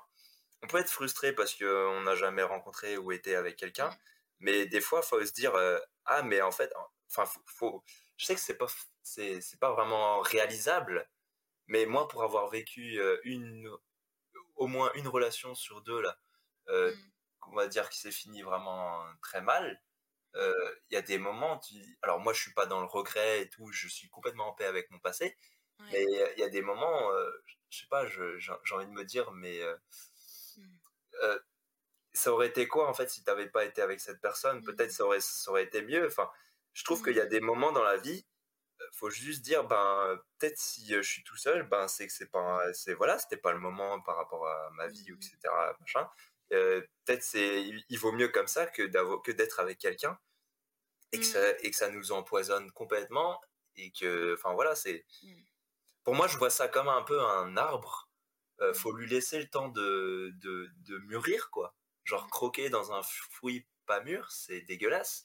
[0.62, 3.96] on peut être frustré parce qu'on n'a jamais rencontré ou été avec quelqu'un, mmh.
[4.40, 6.72] mais des fois, il faut se dire, euh, ah, mais en fait,
[7.10, 7.84] enfin, faut,
[8.16, 8.66] je sais que c'est pas,
[9.02, 11.08] c'est, pas vraiment réalisable,
[11.66, 13.70] Mais moi, pour avoir vécu une,
[14.56, 16.18] au moins une relation sur deux, là,
[16.68, 16.92] mm.
[17.52, 19.80] On va dire que c'est fini vraiment très mal,
[20.36, 21.74] il y a des moments, tu...
[22.02, 24.66] alors moi je suis pas dans le regret et tout, je suis complètement en paix
[24.66, 25.36] avec mon passé,
[25.92, 27.10] mais il y a des moments,
[27.70, 29.60] je sais pas, j'ai envie de me dire, mais
[30.56, 31.36] mmh.
[32.12, 34.62] ça aurait été quoi en fait si tu n'avais pas été avec cette personne?
[34.64, 34.94] Peut-être mmh.
[34.94, 36.06] ça aurait, ça aurait été mieux.
[36.06, 36.30] Enfin,
[36.72, 37.28] je trouve qu'il y a mmh.
[37.28, 38.26] des moments dans la vie,
[38.92, 42.60] faut juste dire, ben peut-être si je suis tout seul, ben c'est que c'est pas,
[42.72, 45.38] c'est voilà, c'était pas le moment par rapport à ma vie etc.
[45.80, 46.08] Machin.
[46.50, 50.18] Peut-être c'est, il, vaut mieux comme ça que d'avoir, que d'être avec quelqu'un
[51.12, 53.40] et que ça, et que ça nous empoisonne complètement
[53.76, 55.04] et que, enfin voilà, c'est
[56.04, 58.08] pour moi, je vois ça comme un peu un arbre.
[58.60, 61.74] Euh, faut lui laisser le temps de, de, de, mûrir, quoi.
[62.04, 65.24] Genre, croquer dans un fruit pas mûr, c'est dégueulasse.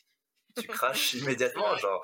[0.59, 2.03] Tu craches immédiatement, genre.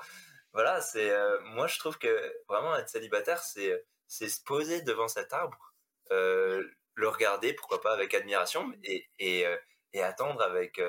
[0.52, 1.10] Voilà, c'est.
[1.10, 5.74] Euh, moi, je trouve que vraiment être célibataire, c'est c'est se poser devant cet arbre,
[6.12, 6.64] euh,
[6.96, 9.56] le regarder, pourquoi pas avec admiration, et, et, euh,
[9.92, 10.80] et attendre avec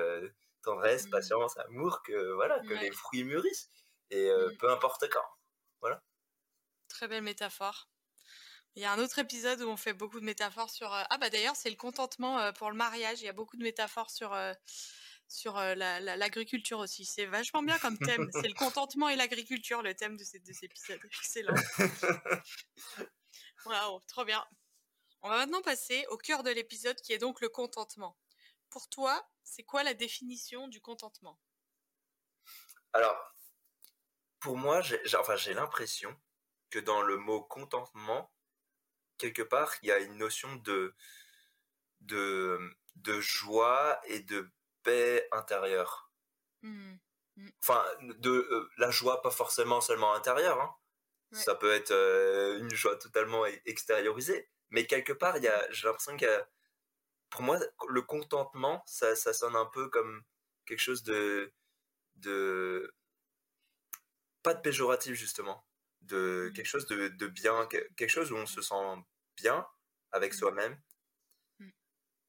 [0.64, 1.12] tendresse, mmh.
[1.12, 3.70] patience, amour que voilà que les fruits mûrissent.
[4.10, 4.58] Et mmh.
[4.58, 5.26] peu importe quand.
[5.82, 6.02] Voilà.
[6.88, 7.90] Très belle métaphore.
[8.78, 10.94] Il y a un autre épisode où on fait beaucoup de métaphores sur.
[10.94, 13.20] Euh, ah bah d'ailleurs c'est le contentement euh, pour le mariage.
[13.22, 14.54] Il y a beaucoup de métaphores sur euh,
[15.28, 17.04] sur l'agriculture aussi.
[17.04, 18.30] C'est vachement bien comme thème.
[18.34, 21.00] c'est le contentement et l'agriculture, le thème de ces deux épisodes.
[21.06, 21.56] Excellent.
[23.66, 24.46] Waouh, trop bien.
[25.22, 28.18] On va maintenant passer au cœur de l'épisode qui est donc le contentement.
[28.70, 31.40] Pour toi, c'est quoi la définition du contentement?
[32.94, 33.18] Alors,
[34.40, 36.16] pour moi, j'ai enfin, l'impression
[36.70, 38.32] que dans le mot contentement,
[39.18, 40.94] quelque part, il y a une notion de,
[42.02, 42.60] de,
[42.96, 44.50] de joie et de
[44.84, 46.12] paix intérieure.
[46.62, 46.96] Mmh.
[47.36, 47.50] Mmh.
[47.62, 50.62] Enfin, de euh, la joie, pas forcément seulement intérieure.
[50.62, 50.76] Hein.
[51.34, 54.50] Ça peut être euh, une joie totalement e-, extériorisée.
[54.70, 56.44] Mais quelque part, j'ai l'impression que
[57.30, 60.24] pour moi, le contentement, ça, ça sonne un peu comme
[60.66, 61.54] quelque chose de,
[62.16, 62.94] de
[64.44, 65.68] pas de péjoratif justement
[66.02, 66.54] de mmh.
[66.54, 68.76] quelque chose de, de, bien, quelque chose où on se sent
[69.36, 69.68] bien
[70.12, 70.38] avec mmh.
[70.38, 70.82] soi-même
[71.60, 71.70] mmh.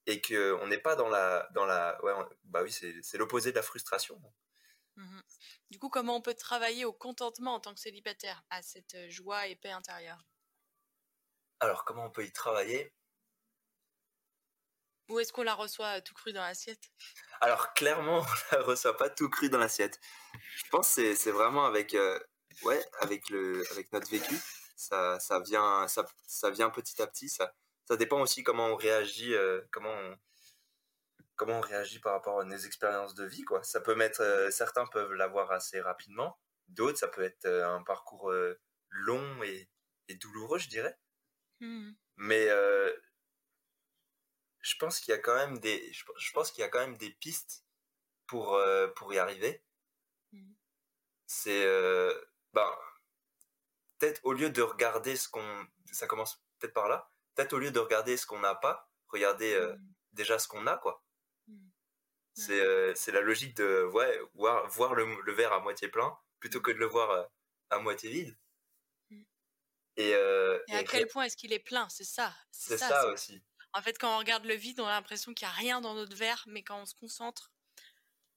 [0.06, 2.12] et qu'on n'est pas dans la, dans la, ouais,
[2.44, 4.20] bah oui, c'est l'opposé de la frustration.
[5.70, 9.08] Du coup, comment on peut travailler au contentement en tant que célibataire, à cette euh,
[9.08, 10.26] joie et paix intérieure?
[11.60, 12.92] Alors, comment on peut y travailler?
[15.08, 16.82] Ou est-ce qu'on la reçoit euh, tout cru dans l'assiette?
[17.40, 18.20] Alors, clairement,
[18.52, 19.98] on la reçoit pas tout cru dans l'assiette.
[20.54, 22.18] Je pense que c'est vraiment avec, euh,
[22.62, 24.36] ouais, avec, le, avec notre vécu,
[24.76, 27.28] ça, ça, vient, ça, ça vient petit à petit.
[27.28, 27.52] Ça,
[27.86, 30.16] ça dépend aussi comment on réagit, euh, comment, on,
[31.36, 33.44] comment on réagit par rapport à nos expériences de vie.
[33.44, 33.62] Quoi.
[33.64, 38.32] Ça peut mettre, euh, certains peuvent l'avoir assez rapidement, d'autres, ça peut être un parcours
[38.90, 39.68] long et,
[40.08, 40.96] et, douloureux, je dirais.
[41.60, 41.92] Mmh.
[42.16, 42.48] Mais
[44.60, 46.96] je pense qu'il y a quand même des, je, pense qu'il y a quand même
[46.96, 47.64] des pistes
[48.26, 48.60] pour,
[48.96, 49.62] pour y arriver.
[50.32, 50.52] Mmh.
[51.26, 51.66] C'est
[52.52, 52.76] ben,
[53.98, 55.66] peut-être au lieu de regarder ce qu'on.
[55.92, 57.10] Ça commence peut-être par là.
[57.34, 59.94] Peut-être au lieu de regarder ce qu'on n'a pas, regarder euh, mmh.
[60.12, 61.02] déjà ce qu'on a, quoi.
[61.46, 61.68] Mmh.
[62.50, 66.60] Euh, c'est la logique de ouais, voir, voir le, le, verre à moitié plein plutôt
[66.60, 67.24] que de le voir euh,
[67.70, 68.36] à moitié vide.
[69.98, 70.02] Mmh.
[70.02, 72.34] Et, et, à quel point est-ce qu'il est plein C'est ça.
[72.50, 73.42] C'est ça, ça aussi.
[73.74, 75.94] En fait, quand on regarde le vide, on a l'impression qu'il n'y a rien dans
[75.94, 77.52] notre verre, mais quand on se concentre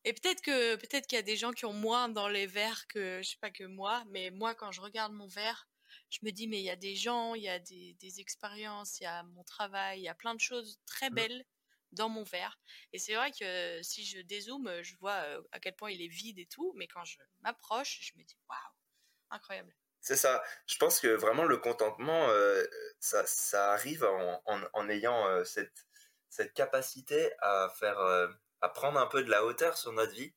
[0.04, 2.88] et peut-être que peut-être qu'il y a des gens qui ont moins dans les verres
[2.88, 5.68] que je sais pas que moi, mais moi quand je regarde mon verre,
[6.10, 9.00] je me dis mais il y a des gens, il y a des, des expériences,
[9.00, 11.14] il y a mon travail, il y a plein de choses très mmh.
[11.14, 11.46] belles
[11.92, 12.60] dans mon verre.
[12.94, 16.40] Et c'est vrai que si je dézoome, je vois à quel point il est vide
[16.40, 18.58] et tout, mais quand je m'approche, je me dis waouh,
[19.30, 19.76] incroyable.
[20.02, 20.44] C'est ça.
[20.66, 22.28] Je pense que vraiment le contentement,
[23.00, 24.42] ça, ça, arrive en,
[24.74, 25.86] en, ayant cette,
[26.28, 28.00] cette capacité à faire
[28.62, 30.34] à prendre un peu de la hauteur sur notre vie,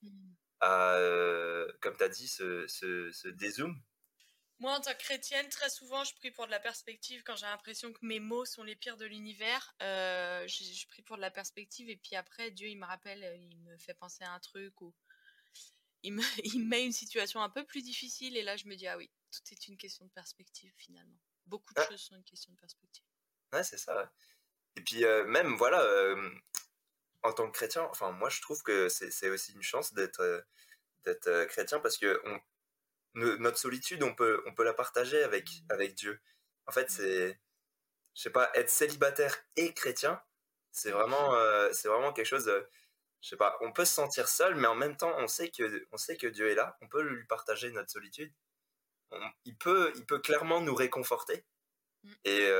[0.61, 3.81] à, euh, comme tu as dit, ce, ce, dézoom.
[4.61, 7.47] Moi, en tant que chrétienne, très souvent, je prie pour de la perspective quand j'ai
[7.47, 9.75] l'impression que mes mots sont les pires de l'univers.
[9.83, 13.37] Euh, je, prie pour de la perspective et puis après, Dieu, il me rappelle, euh,
[13.37, 14.95] il me fait penser à un truc ou
[16.05, 18.87] il me, il met une situation un peu plus difficile et là, je me dis,
[18.87, 21.19] ah oui, tout est une question de perspective finalement.
[21.47, 23.05] Beaucoup de choses sont une question de perspective.
[23.53, 24.13] Ouais, c'est ça.
[24.77, 25.83] Et puis, même, voilà,
[27.25, 30.41] en tant que chrétien, enfin moi je trouve que c'est aussi une chance d'être euh,
[31.05, 32.41] d'être euh, chrétien parce que on,
[33.15, 36.21] notre solitude on peut on peut la partager avec avec Dieu.
[36.67, 37.41] En fait c'est
[38.15, 40.23] je sais pas être célibataire et chrétien
[40.71, 42.51] c'est vraiment euh, c'est vraiment quelque chose
[43.25, 45.87] je sais pas on peut se sentir seul mais en même temps on sait que
[45.93, 48.33] on sait que Dieu est là on peut lui partager notre solitude
[49.45, 51.45] il peut il peut clairement nous réconforter
[52.05, 52.13] Mm.
[52.25, 52.51] Et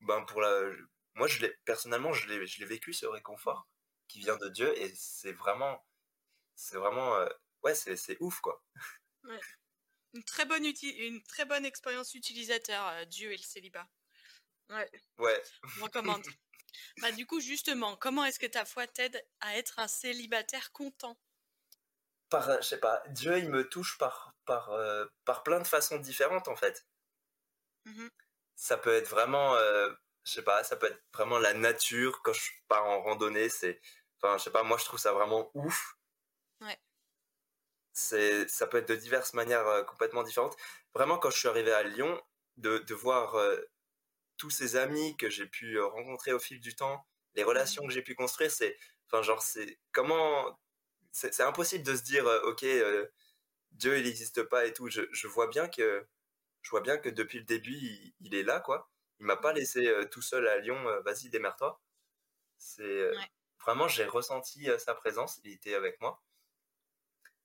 [0.00, 0.70] ben pour la,
[1.14, 3.68] moi je l'ai personnellement je l'ai, je l'ai vécu ce réconfort
[4.08, 5.84] qui vient de Dieu et c'est vraiment,
[6.56, 7.16] c'est vraiment,
[7.62, 8.62] ouais c'est, c'est ouf quoi.
[9.24, 9.40] Ouais.
[10.12, 13.88] Une très bonne une très bonne expérience utilisateur Dieu et le célibat.
[14.68, 14.90] Ouais.
[15.16, 15.42] Ouais.
[15.62, 16.22] Je recommande.
[17.00, 21.16] bah du coup justement, comment est-ce que ta foi t'aide à être un célibataire content?
[22.30, 24.70] Par, je sais pas, Dieu il me touche par par
[25.24, 26.86] par plein de façons différentes en fait.
[27.84, 28.08] Mmh
[28.56, 29.90] ça peut être vraiment, euh,
[30.24, 33.48] je sais pas, ça peut être vraiment la nature quand je pars en randonnée.
[33.48, 33.80] C'est,
[34.20, 35.96] enfin, je sais pas, moi je trouve ça vraiment ouf.
[36.60, 36.78] Ouais.
[37.92, 40.56] C'est, ça peut être de diverses manières euh, complètement différentes.
[40.94, 42.20] Vraiment, quand je suis arrivé à Lyon,
[42.56, 43.56] de, de voir euh,
[44.36, 47.92] tous ces amis que j'ai pu rencontrer au fil du temps, les relations mmh que
[47.94, 50.58] j'ai pu construire, c'est, enfin, genre, c'est comment,
[51.12, 52.64] c'est, impossible de se dire, ok,
[53.72, 54.88] Dieu il n'existe pas et tout.
[54.88, 56.06] Je, je vois bien que
[56.64, 57.76] je vois bien que depuis le début,
[58.20, 58.90] il, est là, quoi.
[59.20, 59.56] Il m'a pas mmh.
[59.56, 61.80] laissé euh, tout seul à Lyon, euh, vas-y, démerde-toi.
[62.56, 63.14] C'est euh,
[63.60, 66.22] vraiment, j'ai ressenti sa présence, il était avec moi.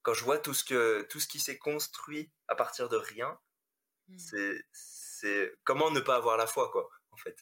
[0.01, 3.37] Quand je vois tout ce que tout ce qui s'est construit à partir de rien,
[4.07, 4.17] mmh.
[4.17, 4.65] c'est
[5.19, 7.37] c'est comment ne pas avoir la foi, quoi, en fait.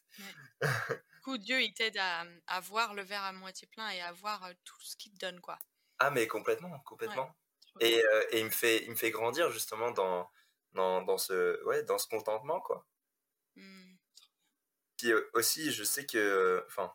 [0.62, 4.12] du coup, Dieu, il t'aide à, à, voir le verre à moitié plein et à
[4.12, 5.58] voir tout ce qu'il te donne, quoi.
[6.00, 7.36] Ah, mais complètement, complètement.
[7.80, 10.30] et, et, il me fait il me fait grandir justement dans
[10.74, 12.86] dans, dans, ce, ouais, dans ce contentement, quoi.
[13.56, 13.96] Mmh.
[14.98, 16.94] Puis euh, aussi, je sais que, enfin,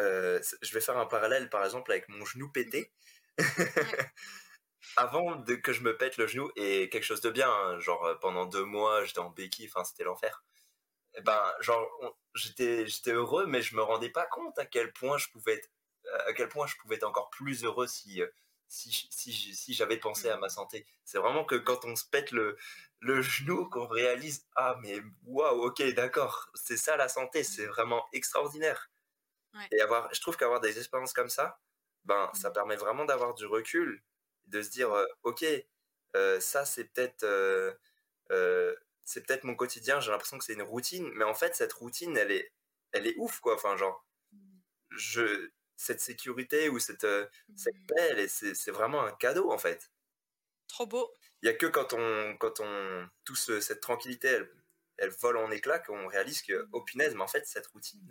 [0.00, 2.92] euh, je vais faire un parallèle, par exemple, avec mon genou pété.
[4.96, 8.04] Avant de, que je me pète le genou, et quelque chose de bien, hein, genre
[8.04, 10.44] euh, pendant deux mois, j'étais en béquille, enfin, c'était l'enfer.
[11.14, 11.86] Eh ben, genre,
[12.34, 15.68] j'étais, j'étais heureux, mais je me rendais pas compte à quel point je pouvais être,
[16.26, 18.22] à quel point je pouvais être encore plus heureux si,
[18.68, 20.50] si, si, si j'avais pensé à ma mmh.
[20.50, 20.86] santé.
[21.04, 22.56] C'est vraiment que quand on se pète le,
[23.02, 28.06] le genou qu'on réalise ah mais waouh ok d'accord c'est ça la santé c'est vraiment
[28.12, 28.90] extraordinaire
[29.72, 31.58] et avoir je trouve qu'avoir des expériences comme ça
[32.04, 32.52] ben ça mmh.
[32.52, 34.02] permet vraiment d'avoir du recul
[34.46, 35.44] de se dire euh, ok
[36.16, 38.74] euh, ça c'est peut-être euh,
[39.04, 42.16] c'est peut-être mon quotidien j'ai l'impression que c'est une routine mais en fait cette routine
[42.16, 42.52] elle est
[42.92, 43.54] elle est ouf quoi.
[43.54, 44.06] Enfin genre
[44.90, 47.06] je cette sécurité ou cette,
[47.56, 47.86] cette mmh.
[47.86, 49.90] paix c'est vraiment un cadeau en fait.
[50.68, 51.12] Trop beau.
[51.42, 54.50] Il y a que quand on quand on tout cette tranquillité elle,
[54.98, 58.08] elle vole en éclats qu'on réalise que oh punaise mais en fait cette routine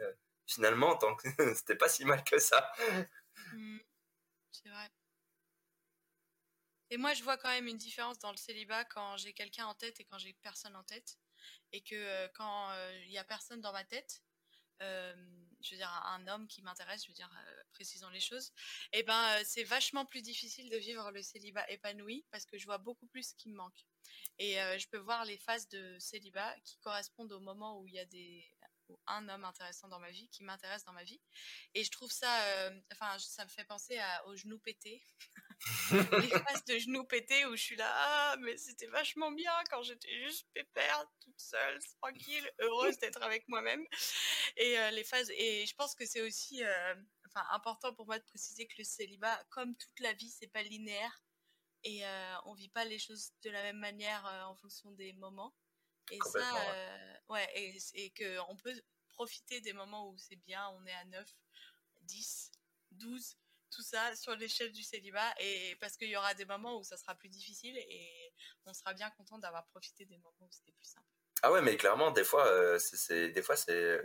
[0.48, 2.72] finalement tant que c'était pas si mal que ça.
[3.54, 3.78] Mmh.
[4.52, 4.90] c'est vrai
[6.92, 9.74] et moi je vois quand même une différence dans le célibat quand j'ai quelqu'un en
[9.74, 11.18] tête et quand j'ai personne en tête
[11.72, 14.22] et que euh, quand euh, il y a personne dans ma tête
[15.64, 18.52] je veux dire, un homme qui m'intéresse, je veux dire, euh, précisons les choses,
[18.94, 22.58] et eh ben, euh, c'est vachement plus difficile de vivre le célibat épanoui parce que
[22.58, 23.86] je vois beaucoup plus ce qui me manque.
[24.40, 27.94] Et euh, je peux voir les phases de célibat qui correspondent au moment où il
[27.94, 28.52] y a des,
[29.08, 31.22] un homme intéressant dans ma vie, qui m'intéresse dans ma vie.
[31.76, 35.04] Et je trouve ça, euh, enfin, ça me fait penser aux genoux pétés.
[35.92, 39.84] les phases de genoux pétés où je suis là, ah, mais c'était vachement bien quand
[39.84, 43.86] j'étais juste pépère, toute seule, tranquille, heureuse d'être avec moi-même.
[44.58, 46.96] Et euh, les phases, et je pense que c'est aussi, euh,
[47.28, 50.64] enfin, important pour moi de préciser que le célibat, comme toute la vie, c'est pas
[50.64, 51.22] linéaire.
[51.84, 52.04] Et
[52.46, 55.52] on vit pas les choses de la même manière en fonction des moments.
[56.12, 56.46] Et ça,
[57.28, 61.28] ouais, et, et qu'on peut profiter des moments où c'est bien, on est à 9,
[62.02, 62.52] 10,
[62.92, 63.36] 12,
[63.72, 66.98] tout ça sur l'échelle du célibat, et parce qu'il y aura des moments où ça
[66.98, 68.34] sera plus difficile, et
[68.66, 71.06] on sera bien content d'avoir profité des moments où c'était plus simple.
[71.44, 74.02] Ah ouais, mais clairement, des fois, c'est, des fois, c'est,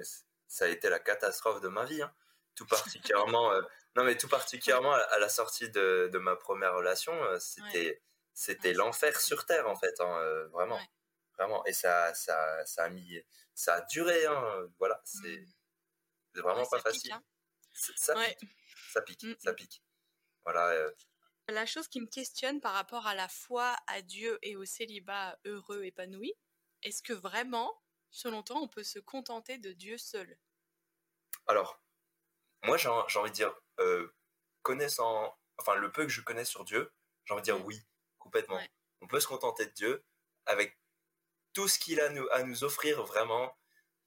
[0.47, 2.03] ça a été la catastrophe de ma vie.
[2.03, 2.15] Hein.
[2.55, 3.53] Tout particulièrement,
[3.97, 8.03] non mais tout particulièrement à, la sortie de, de ma première relation, c'était,
[8.33, 10.81] c'était l'enfer sur terre en fait, hein, vraiment
[11.37, 11.65] vraiment.
[11.67, 13.21] Et ça, ça, ça a mis,
[13.55, 14.69] ça a duré, hein.
[14.79, 16.41] voilà, c'est mmh.
[16.41, 17.13] vraiment pas facile.
[17.13, 17.23] Hein.
[17.73, 18.49] Ça, pique,
[18.97, 19.83] ça pique, ça pique,
[20.45, 20.71] Voilà.
[20.71, 20.91] Euh.
[21.49, 25.39] La chose qui me questionne par rapport à la foi à Dieu et au célibat
[25.45, 26.33] heureux, épanoui,
[26.83, 30.39] est-ce que vraiment, selon toi, on peut se contenter de Dieu seul?
[31.47, 31.79] Alors,
[32.65, 34.13] moi, j'ai envie de dire, euh,
[34.63, 36.91] connaissant, enfin, le peu que je connais sur Dieu,
[37.27, 37.81] j'ai envie de dire oui,
[38.19, 38.59] complètement.
[39.03, 40.05] On peut se contenter de Dieu
[40.47, 40.81] avec
[41.53, 43.55] tout ce qu'il a nous, à nous offrir, vraiment,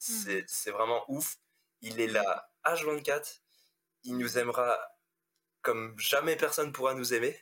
[0.10, 0.42] mmh.
[0.48, 1.38] c'est vraiment ouf.
[1.82, 3.42] Il est là H24,
[4.04, 4.80] il nous aimera
[5.62, 7.38] comme jamais personne pourra nous aimer.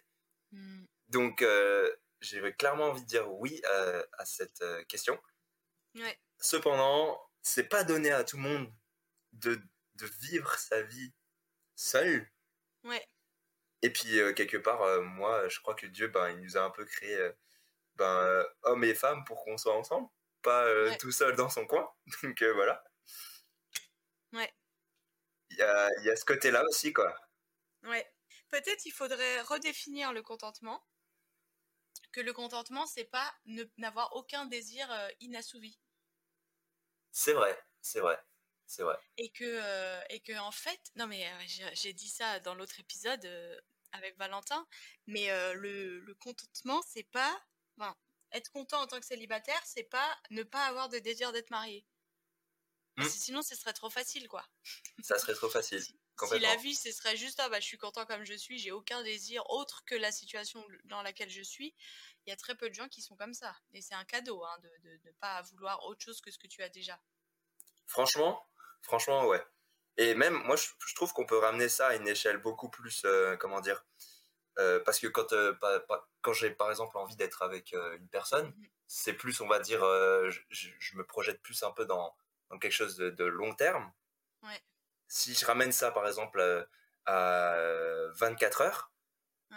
[0.51, 0.85] Mmh.
[1.09, 1.89] Donc, euh,
[2.21, 3.61] j'ai clairement envie de dire oui
[4.17, 5.19] à, cette euh, question.
[6.39, 8.73] Cependant, c'est pas donné à tout le monde
[9.33, 9.59] de,
[9.95, 11.13] de vivre sa vie
[11.75, 12.29] seul.
[12.83, 13.05] Ouais.
[13.81, 16.69] Et puis, euh, quelque part, moi, je crois que Dieu, ben, il nous a un
[16.69, 17.31] peu créé
[17.95, 20.07] ben, hommes et femmes pour qu'on soit ensemble,
[20.41, 21.89] pas euh, tout seul dans son coin.
[22.23, 22.83] Donc voilà.
[24.33, 24.51] Ouais.
[25.49, 27.15] Il y a, y a ce côté-là aussi, quoi.
[27.83, 28.05] Ouais.
[28.49, 30.85] Peut-être il faudrait redéfinir le contentement.
[32.11, 33.33] Que le contentement, c'est pas
[33.77, 34.87] n'avoir aucun désir
[35.19, 35.77] inassouvi.
[37.11, 38.17] C'est vrai, c'est vrai,
[38.65, 38.97] c'est vrai.
[39.17, 41.27] Et que, et que en fait, non mais
[41.73, 43.27] j'ai dit ça dans l'autre épisode
[43.91, 44.65] avec Valentin,
[45.05, 47.39] mais le, le, contentement, c'est pas,
[47.77, 47.95] enfin,
[48.31, 51.85] être content en tant que célibataire, c'est pas ne pas avoir de désir d'être marié.
[52.97, 53.09] Mmh.
[53.09, 54.43] sinon, ce serait trop facile, quoi.
[55.03, 55.81] Ça serait trop facile.
[55.81, 58.71] Si, la vie, ce serait juste, ah bah, je suis content comme je suis, j'ai
[58.71, 61.75] aucun désir autre que la situation dans laquelle je suis,
[62.25, 63.55] il y a très peu de gens qui sont comme ça.
[63.73, 66.63] Et c'est un cadeau hein, de ne pas vouloir autre chose que ce que tu
[66.63, 66.99] as déjà.
[67.85, 68.43] Franchement,
[68.81, 69.43] franchement, ouais.
[69.97, 73.35] Et même, moi, je, trouve qu'on peut ramener ça à une échelle beaucoup plus, euh,
[73.37, 73.83] comment dire,
[74.59, 75.53] euh, parce que quand, euh,
[76.21, 79.81] quand j'ai par exemple envie d'être avec une personne, mmh c'est plus, on va dire,
[80.49, 82.15] je, me projette plus un peu dans,
[82.59, 83.91] quelque chose de, long terme.
[85.09, 86.67] Si je ramène ça, par exemple,
[87.05, 87.55] à
[88.15, 88.91] 24 heures,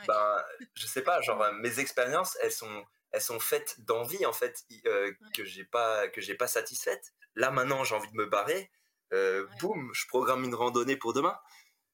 [0.07, 4.64] ben, je sais pas, genre, mes expériences, elles sont, elles sont faites d'envie, en fait,
[5.35, 7.12] que j'ai pas, que j'ai pas satisfaite.
[7.35, 8.70] Là, maintenant, j'ai envie de me barrer.
[9.61, 11.38] Boum, je programme une randonnée pour demain.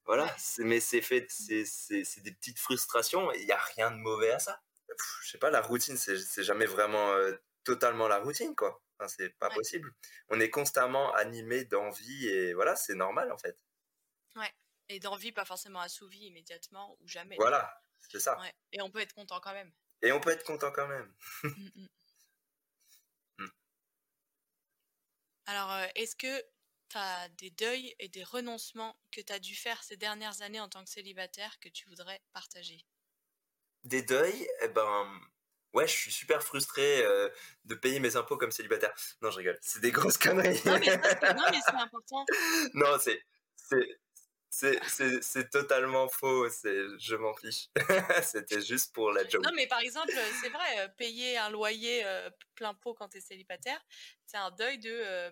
[0.06, 4.30] Voilà, mais c'est fait, c'est des petites frustrations et il n'y a rien de mauvais
[4.30, 4.60] à ça.
[5.22, 7.32] je sais pas, la routine, c'est jamais vraiment euh,
[7.64, 8.80] totalement la routine, quoi.
[8.98, 9.92] Enfin, c'est pas possible.
[10.28, 13.58] On est constamment animé d'envie et voilà, c'est normal en fait.
[14.36, 14.52] Ouais,
[14.88, 17.36] et d'envie pas forcément assouvie immédiatement ou jamais.
[17.36, 18.38] Voilà, c'est ça.
[18.72, 19.72] Et on peut être content quand même.
[20.02, 21.12] Et on peut être content quand même.
[21.42, 21.86] Mmh, mmh.
[23.38, 23.48] Mmh.
[25.46, 26.40] Alors, euh, est-ce que
[26.88, 30.60] tu as des deuils et des renoncements que tu as dû faire ces dernières années
[30.60, 32.86] en tant que célibataire que tu voudrais partager?
[33.84, 35.20] Des deuils Eh ben,
[35.76, 37.28] ouais, je suis super frustré euh,
[37.64, 38.92] de payer mes impôts comme célibataire.
[39.22, 39.58] Non, je rigole.
[39.60, 40.60] C'est des grosses conneries.
[40.64, 42.24] non, mais, c'est important.
[42.74, 43.22] non, c'est.
[44.48, 47.68] C'est totalement faux, je m'en fiche.
[48.22, 49.44] C'était juste pour la joke.
[49.44, 53.18] Non, mais par exemple, c'est vrai, euh, payer un loyer euh, plein pot quand tu
[53.18, 53.78] es célibataire,
[54.24, 55.30] c'est un deuil de,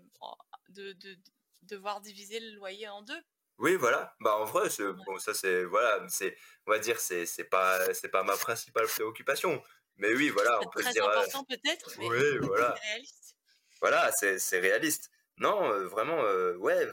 [0.68, 1.16] de, de,
[1.62, 3.22] devoir diviser le loyer en deux.
[3.58, 4.14] Oui, voilà.
[4.20, 4.68] Bah en vrai,
[5.06, 8.86] bon, ça c'est voilà, c'est on va dire c'est c'est pas c'est pas ma principale
[8.86, 9.62] préoccupation.
[9.96, 11.04] Mais oui, voilà, on peut très dire.
[11.04, 11.90] Euh, important peut-être.
[11.98, 12.72] oui, voilà.
[12.72, 13.36] réaliste.
[13.80, 15.10] Voilà, c'est c'est réaliste.
[15.38, 16.88] Non, euh, vraiment, euh, ouais,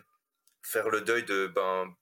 [0.63, 1.93] faire le deuil de ben,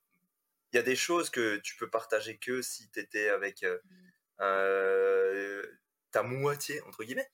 [0.72, 5.62] il y a des choses que tu peux partager que si tu étais avec mmh.
[6.10, 7.30] ta moitié entre guillemets.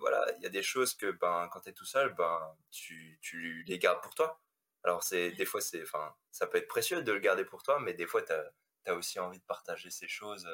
[0.00, 3.18] Voilà, il y a des choses que ben, quand tu es tout seul, ben, tu,
[3.20, 4.40] tu les gardes pour toi.
[4.84, 7.80] Alors, c'est des fois, c'est, enfin, ça peut être précieux de le garder pour toi,
[7.80, 10.48] mais des fois, tu as, aussi envie de partager ces choses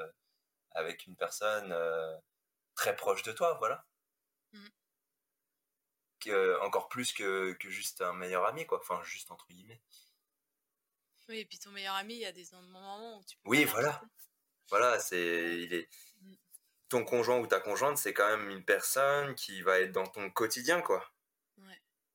[0.74, 2.16] avec une personne euh,
[2.74, 3.86] très proche de toi, voilà.
[4.52, 4.68] Mmh.
[6.62, 8.78] encore plus que, que, juste un meilleur ami, quoi.
[8.78, 9.80] Enfin, juste entre guillemets.
[11.28, 13.50] Oui, et puis ton meilleur ami, il y a des moments où tu peux.
[13.50, 14.00] Oui, voilà.
[14.68, 15.58] Voilà, c'est.
[15.60, 15.88] Il est
[16.88, 20.30] ton conjoint ou ta conjointe, c'est quand même une personne qui va être dans ton
[20.30, 21.10] quotidien, quoi.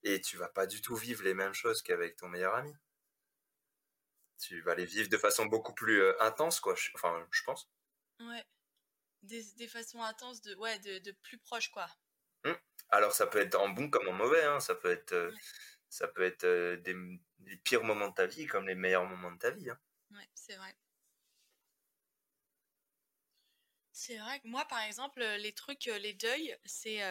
[0.03, 2.73] Et tu vas pas du tout vivre les mêmes choses qu'avec ton meilleur ami.
[4.39, 6.75] Tu vas les vivre de façon beaucoup plus euh, intense, quoi.
[6.95, 7.69] Enfin, je pense.
[8.19, 8.45] Ouais.
[9.23, 11.89] Des, façons intenses, de, ouais, de, plus proches, quoi.
[12.45, 12.57] Hum.
[12.89, 14.59] Alors, ça peut être en bon comme en mauvais, hein.
[14.59, 15.31] Ça peut être, euh,
[15.89, 16.95] ça peut être euh, des,
[17.63, 19.69] pires moments de ta vie comme les meilleurs moments de ta vie.
[19.69, 19.79] Hein.
[20.11, 20.75] Ouais, c'est vrai.
[23.91, 27.01] C'est vrai que moi, par exemple, les trucs, les deuils, c'est,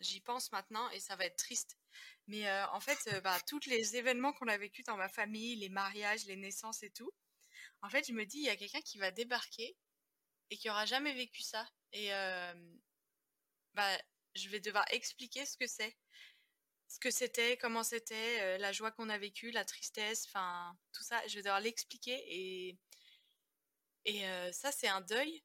[0.00, 1.78] j'y pense maintenant et ça va être triste.
[2.26, 6.24] Mais en fait, bah, tous les événements qu'on a vécu dans ma famille, les mariages,
[6.26, 7.12] les naissances et tout,
[7.82, 9.76] en fait, je me dis, il y a quelqu'un qui va débarquer
[10.50, 11.66] et qui aura jamais vécu ça.
[11.92, 12.10] Et
[13.74, 13.98] bah,
[14.34, 15.96] je vais devoir expliquer ce que c'est,
[16.88, 21.20] ce que c'était, comment c'était, la joie qu'on a vécue, la tristesse, enfin tout ça.
[21.28, 22.78] Je vais devoir l'expliquer et
[24.06, 25.42] et ça, c'est un deuil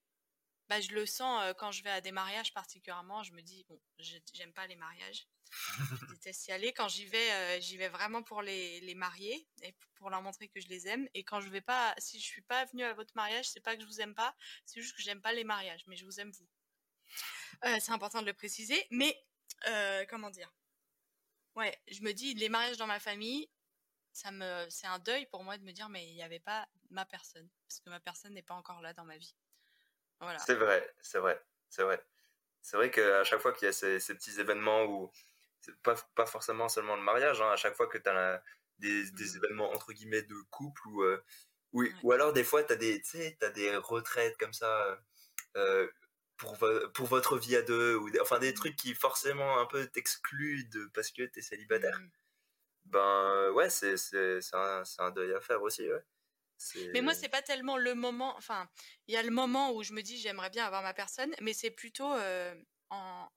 [0.69, 3.23] bah, je le sens quand je vais à des mariages particulièrement.
[3.23, 5.27] Je me dis, bon, j'aime pas les mariages.
[5.51, 6.73] Je déteste y aller.
[6.73, 10.59] Quand j'y vais, j'y vais vraiment pour les, les marier et pour leur montrer que
[10.59, 11.07] je les aime.
[11.13, 13.75] Et quand je vais pas, si je suis pas venue à votre mariage, c'est pas
[13.75, 16.19] que je vous aime pas, c'est juste que j'aime pas les mariages, mais je vous
[16.19, 16.47] aime vous.
[17.79, 18.85] c'est important de le préciser.
[18.91, 19.15] Mais
[20.09, 20.51] comment dire?
[21.55, 23.49] Ouais, je me dis, les mariages dans ma famille,
[24.13, 26.67] ça me, c'est un deuil pour moi de me dire, mais il n'y avait pas
[26.89, 29.35] ma personne, parce que ma personne n'est pas encore là dans ma vie.
[30.45, 32.03] C'est vrai, c'est vrai, c'est vrai.
[32.61, 35.11] C'est vrai qu'à chaque fois qu'il y a ces, petits événements où,
[35.83, 38.41] pas, pas forcément seulement le mariage, hein, à chaque fois que tu as
[38.79, 39.37] des, des, mmh.
[39.37, 41.23] événements entre guillemets de couple ou, euh,
[41.73, 43.01] ou, ou alors des fois tu as, des,
[43.41, 44.99] as des retraites comme ça,
[45.57, 45.87] euh,
[46.37, 46.57] pour,
[46.93, 51.11] pour votre vie à deux, ou enfin des trucs qui forcément un peu t'excluent parce
[51.11, 51.99] que t'es célibataire.
[51.99, 52.11] Mmh.
[52.85, 53.95] Ben ouais, c'est
[54.53, 56.03] un, un deuil à faire aussi, ouais.
[56.93, 58.35] Mais moi, c'est pas tellement le moment.
[58.37, 58.67] Enfin,
[59.07, 61.53] il y a le moment où je me dis j'aimerais bien avoir ma personne, mais
[61.53, 62.53] c'est plutôt euh,
[62.89, 63.29] en,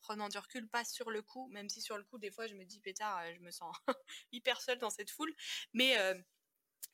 [0.00, 2.54] prenant du recul, pas sur le coup, même si sur le coup, des fois, je
[2.54, 3.74] me dis pétard, euh, je me sens
[4.32, 5.34] hyper seule dans cette foule.
[5.72, 6.14] Mais euh,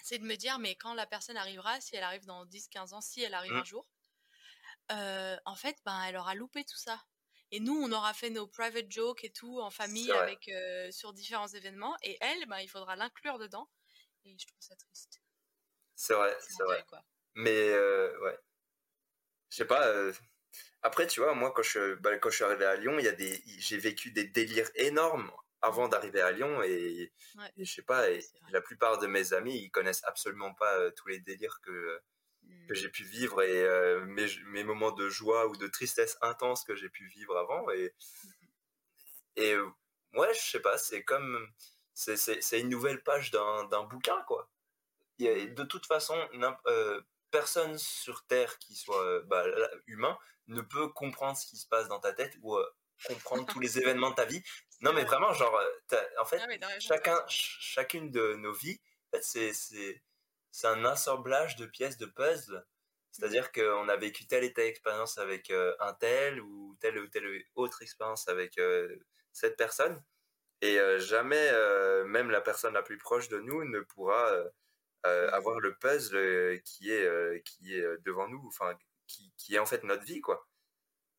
[0.02, 3.00] c'est de me dire, mais quand la personne arrivera, si elle arrive dans 10-15 ans,
[3.00, 3.56] si elle arrive mmh.
[3.56, 3.86] un jour,
[4.90, 7.02] en fait, ben, elle aura loupé tout ça.
[7.50, 10.50] Et nous, on aura fait nos private jokes et tout en famille avec
[10.92, 11.96] sur différents événements.
[12.02, 13.68] Et elle, ben, il faudra l'inclure dedans.
[14.24, 15.20] Et je trouve ça triste.
[15.94, 16.84] C'est vrai, c'est vrai.
[17.34, 18.38] Mais euh, ouais.
[19.50, 19.86] Je sais pas.
[20.54, 23.04] Euh, après, tu vois, moi, quand je, bah, quand je suis arrivé à Lyon, il
[23.04, 25.30] y a des, j'ai vécu des délires énormes
[25.62, 27.12] avant d'arriver à Lyon et,
[27.56, 28.10] je sais pas.
[28.10, 32.00] Et la plupart de mes amis, ils connaissent absolument pas euh, tous les délires que
[32.68, 32.76] que mmh.
[32.76, 36.90] j'ai pu vivre et mes, mes, moments de joie ou de tristesse intense que j'ai
[36.90, 37.94] pu vivre avant et
[38.24, 38.28] mmh
[39.36, 39.56] et
[40.14, 40.78] ouais, je sais pas.
[40.78, 41.48] C'est comme
[41.94, 44.48] c'est une nouvelle page d'un bouquin quoi
[45.18, 46.16] de toute façon,
[46.66, 47.00] euh,
[47.34, 49.44] personne sur Terre qui soit euh, bah,
[49.88, 50.16] humain
[50.46, 52.64] ne peut comprendre ce qui se passe dans ta tête ou euh,
[53.06, 54.40] comprendre tous les événements de ta vie.
[54.82, 55.60] Non, mais vraiment, genre,
[56.20, 56.40] en fait,
[56.78, 58.80] chacun, chacune de nos vies,
[59.12, 60.02] en fait,
[60.52, 62.64] c'est un assemblage de pièces de puzzle.
[63.10, 67.44] C'est-à-dire qu'on a vécu telle et telle expérience avec un tel ou telle ou telle
[67.56, 68.60] autre expérience avec
[69.32, 70.00] cette personne.
[70.60, 71.50] Et jamais,
[72.06, 74.48] même la personne la plus proche de nous ne pourra euh,
[75.04, 78.76] avoir le puzzle euh, qui est, euh, qui est devant nous, enfin,
[79.06, 80.48] qui, qui, est en fait notre vie, quoi.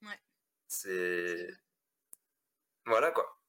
[0.01, 0.19] Ouais.
[0.67, 1.47] C'est.
[2.85, 3.39] Voilà, quoi.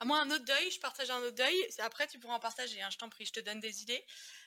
[0.00, 1.56] À moi, un autre deuil, je partage un autre deuil.
[1.78, 4.04] Après, tu pourras en partager, hein, je t'en prie, je te donne des idées.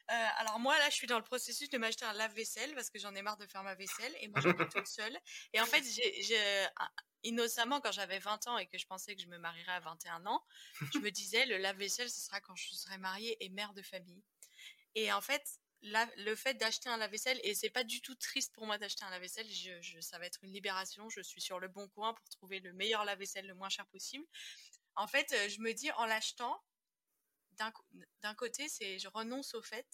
[0.08, 3.16] alors moi, là, je suis dans le processus de m'acheter un lave-vaisselle parce que j'en
[3.16, 5.18] ai marre de faire ma vaisselle et moi, j'en ai toute seule.
[5.54, 6.68] Et en fait, j'ai,
[7.24, 10.26] innocemment, quand j'avais 20 ans et que je pensais que je me marierais à 21
[10.26, 10.44] ans,
[10.94, 14.24] je me disais, le lave-vaisselle, ce sera quand je serai mariée et mère de famille.
[14.98, 18.66] Et en fait, le fait d'acheter un lave-vaisselle, et c'est pas du tout triste pour
[18.66, 21.88] moi d'acheter un lave-vaisselle, je, ça va être une libération, je suis sur le bon
[21.90, 24.26] coin pour trouver le meilleur lave-vaisselle le moins cher possible.
[24.96, 26.60] En fait, euh, je me dis en l'achetant,
[27.60, 29.88] d'un côté, c'est je renonce au fait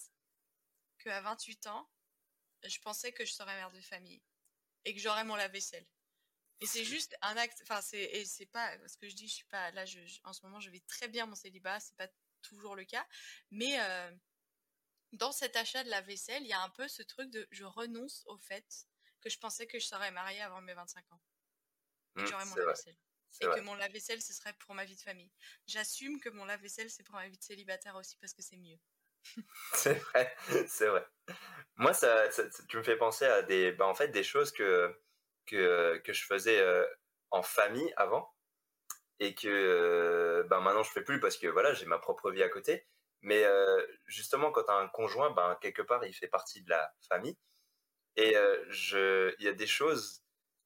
[1.00, 1.90] qu'à 28 ans,
[2.64, 4.22] je pensais que je serais mère de famille
[4.86, 5.86] et que j'aurais mon lave-vaisselle.
[6.62, 9.46] Et c'est juste un acte, enfin c'est c'est pas ce que je dis, je suis
[9.48, 12.08] pas là, je, en ce moment je vis très bien mon célibat, c'est pas
[12.42, 13.06] toujours le cas,
[13.52, 14.12] mais euh,
[15.14, 17.64] dans cet achat de la vaisselle, il y a un peu ce truc de je
[17.64, 18.66] renonce au fait
[19.22, 21.22] que je pensais que je serais mariée avant mes 25 ans.
[22.16, 22.98] que mmh, j'aurais mon lave-vaisselle.
[23.42, 25.32] Et que mon lave-vaisselle, ce serait pour ma vie de famille.
[25.66, 28.78] J'assume que mon lave-vaisselle, c'est pour ma vie de célibataire aussi parce que c'est mieux.
[29.74, 30.36] c'est vrai,
[30.68, 31.08] c'est vrai.
[31.78, 32.28] Moi, ça,
[32.68, 34.96] tu me fais penser à des, bah, en fait, des choses que,
[35.46, 36.86] que, que je faisais euh,
[37.32, 38.32] en famille avant
[39.20, 42.44] et que euh, bah, maintenant je fais plus parce que voilà, j'ai ma propre vie
[42.44, 42.86] à côté.
[43.24, 46.70] Mais euh, justement, quand tu as un conjoint, ben, quelque part, il fait partie de
[46.70, 47.38] la famille.
[48.18, 50.24] Et euh, je, il y a des choses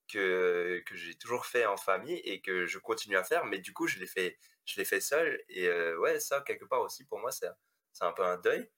[0.10, 3.74] que, que j'ai toujours fait en famille et que je continue à faire, mais du
[3.74, 5.42] coup, je les fais, je les fais seul.
[5.50, 7.48] Et euh, ouais, ça, quelque part aussi, pour moi, c'est,
[7.94, 8.70] c'est un peu un deuil.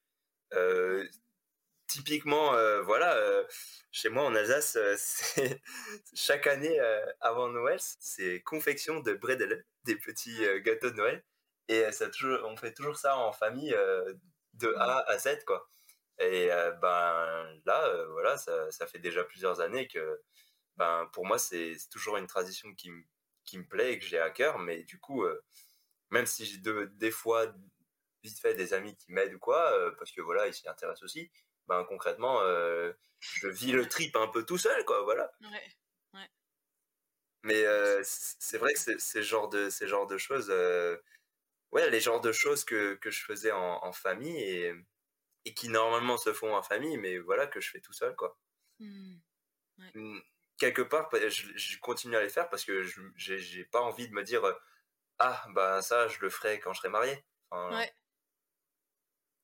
[1.87, 2.51] typiquement,
[2.83, 3.17] voilà,
[3.91, 4.77] chez moi en Alsace,
[6.13, 6.79] chaque année
[7.21, 11.23] avant Noël, c'est confection de bredel, des petits gâteaux de Noël.
[11.69, 14.13] Et ça toujours, on fait toujours ça en famille euh,
[14.55, 15.69] de A à Z, quoi.
[16.17, 20.19] Et euh, ben là, euh, voilà, ça, ça, fait déjà plusieurs années que
[20.77, 22.89] ben, pour moi, c'est toujours une tradition qui,
[23.45, 24.57] qui me plaît et que j'ai à cœur.
[24.57, 25.23] Mais du coup,
[26.09, 27.53] même si j'ai des fois
[28.23, 31.31] vite fait des amis qui m'aident ou quoi, parce que voilà, ils s'y intéressent aussi,
[31.67, 32.41] ben concrètement,
[33.19, 35.31] je vis le trip un peu tout seul, quoi, voilà.
[35.41, 35.75] Ouais,
[36.15, 36.29] ouais.
[37.43, 37.63] Mais
[38.03, 40.51] c'est vrai que c'est ce genre de, ces genres de choses
[41.71, 44.73] ouais, les genres de choses que, que je faisais en, en, famille et,
[45.45, 48.37] et qui normalement se font en famille, mais voilà, que je fais tout seul, quoi.
[48.79, 49.17] Mmh.
[49.95, 50.19] Mmh,
[50.57, 54.13] quelque part, je, je, continue à les faire parce que je j'ai pas envie de
[54.13, 54.43] me dire
[55.19, 57.25] ah bah ça je le ferai quand je serai marié.
[57.49, 57.93] Enfin, ouais.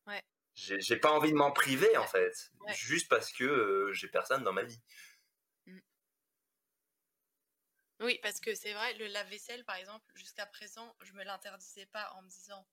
[0.08, 0.22] Ouais.
[0.54, 4.54] J'ai pas envie de m'en priver en fait, juste parce que euh, j'ai personne dans
[4.54, 4.82] ma vie.
[8.02, 12.12] Oui, parce que c'est vrai, le lave-vaisselle, par exemple, jusqu'à présent, je me l'interdisais pas
[12.16, 12.68] en me disant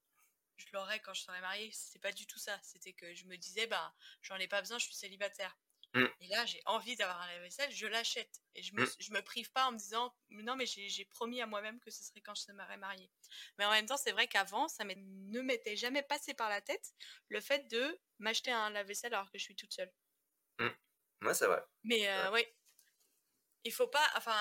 [0.56, 1.70] je l'aurai quand je serai mariée.
[1.72, 2.58] C'est pas du tout ça.
[2.62, 5.56] C'était que je me disais, bah, j'en ai pas besoin, je suis célibataire.
[5.94, 6.06] Mmh.
[6.20, 8.40] Et là, j'ai envie d'avoir un lave-vaisselle, je l'achète.
[8.54, 8.90] Et je me, mmh.
[8.98, 12.02] je me prive pas en me disant, non, mais j'ai promis à moi-même que ce
[12.02, 13.10] serait quand je serais mariée.
[13.58, 16.92] Mais en même temps, c'est vrai qu'avant, ça ne m'était jamais passé par la tête
[17.28, 19.92] le fait de m'acheter un lave-vaisselle alors que je suis toute seule.
[21.20, 21.34] Moi, mmh.
[21.34, 21.62] c'est vrai.
[21.84, 22.44] Mais euh, oui,
[23.64, 24.36] il faut pas, enfin,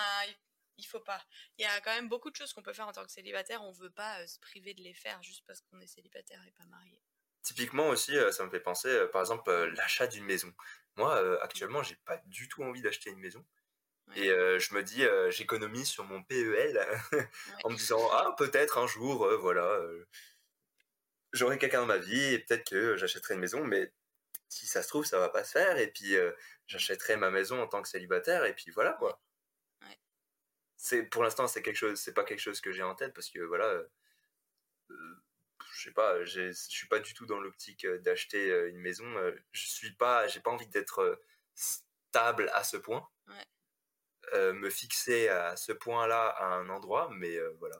[0.78, 1.22] il faut pas.
[1.58, 3.64] Il y a quand même beaucoup de choses qu'on peut faire en tant que célibataire.
[3.64, 6.66] On veut pas se priver de les faire juste parce qu'on est célibataire et pas
[6.66, 7.02] marié.
[7.44, 10.54] Typiquement aussi, ça me fait penser, par exemple, l'achat d'une maison.
[10.96, 13.44] Moi, actuellement, j'ai pas du tout envie d'acheter une maison.
[14.16, 16.80] Et je me dis, j'économise sur mon PEL
[17.64, 19.80] en me disant, ah, peut-être un jour, voilà,
[21.34, 23.92] j'aurai quelqu'un dans ma vie et peut-être que j'achèterai une maison, mais
[24.50, 25.78] si ça se trouve, ça va pas se faire.
[25.78, 26.16] Et puis,
[26.68, 29.20] j'achèterai ma maison en tant que célibataire et puis voilà, quoi.
[30.84, 33.30] C'est, pour l'instant, c'est quelque chose, c'est pas quelque chose que j'ai en tête parce
[33.30, 33.84] que voilà,
[34.90, 39.06] je sais pas, je suis pas du tout dans l'optique d'acheter une maison.
[39.52, 41.22] Je suis pas, j'ai pas envie d'être
[41.54, 43.08] stable à ce point.
[44.34, 47.80] me fixer à ce point-là à un endroit, mais voilà.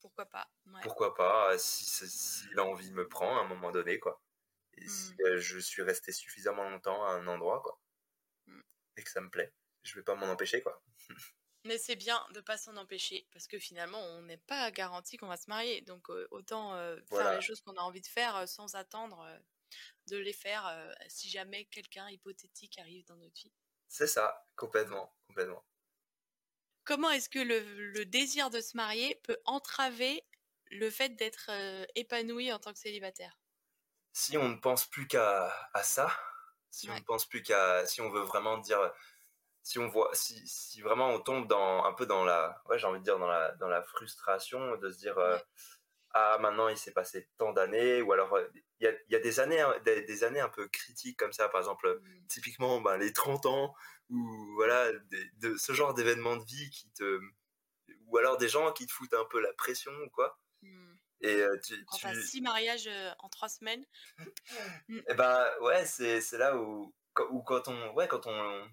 [0.00, 0.50] Pourquoi pas
[0.82, 4.20] Pourquoi pas, si, si l'envie me prend à un moment donné, quoi.
[4.78, 5.36] Et si mmh.
[5.36, 7.78] je suis resté suffisamment longtemps à un endroit, quoi.
[8.46, 8.60] Mmh.
[8.96, 9.52] Et que ça me plaît,
[9.84, 10.82] je vais pas m'en empêcher, quoi.
[11.64, 15.26] Mais c'est bien de pas s'en empêcher parce que finalement, on n'est pas garanti qu'on
[15.26, 15.82] va se marier.
[15.82, 16.72] Donc autant
[17.08, 19.26] faire les choses qu'on a envie de faire sans attendre
[20.08, 23.52] de les faire si jamais quelqu'un hypothétique arrive dans notre vie.
[23.88, 25.64] C'est ça, complètement, complètement.
[26.84, 30.24] Comment est-ce que le, désir de se marier peut entraver
[30.70, 31.50] le fait d'être
[31.94, 33.38] épanoui en tant que célibataire?
[34.12, 35.52] Si on ne pense plus qu'à
[35.82, 36.10] ça,
[36.70, 38.92] si on ne pense plus qu'à, si on veut vraiment dire
[39.62, 42.86] si on voit si, si, vraiment on tombe dans un peu dans la ouais j'ai
[42.86, 45.38] envie de dire dans la dans la frustration de se dire euh,
[46.12, 48.48] ah maintenant il s'est passé tant d'années ou alors euh,
[48.80, 51.48] il y, a, y a, des années hein, des, années un peu critiques comme ça
[51.48, 52.26] par exemple mmh.
[52.28, 53.74] typiquement ben, les 30 ans
[54.08, 54.90] ou voilà
[55.38, 57.20] de ce genre d'événements de vie qui te
[58.06, 60.94] ou alors des gens qui te foutent un peu la pression ou quoi mmh.
[61.20, 62.22] et euh, tu, tu...
[62.22, 63.84] six mariages en trois semaines
[64.18, 64.24] et
[65.08, 66.94] eh ben ouais c'est là où,
[67.30, 68.68] où quand on ouais quand on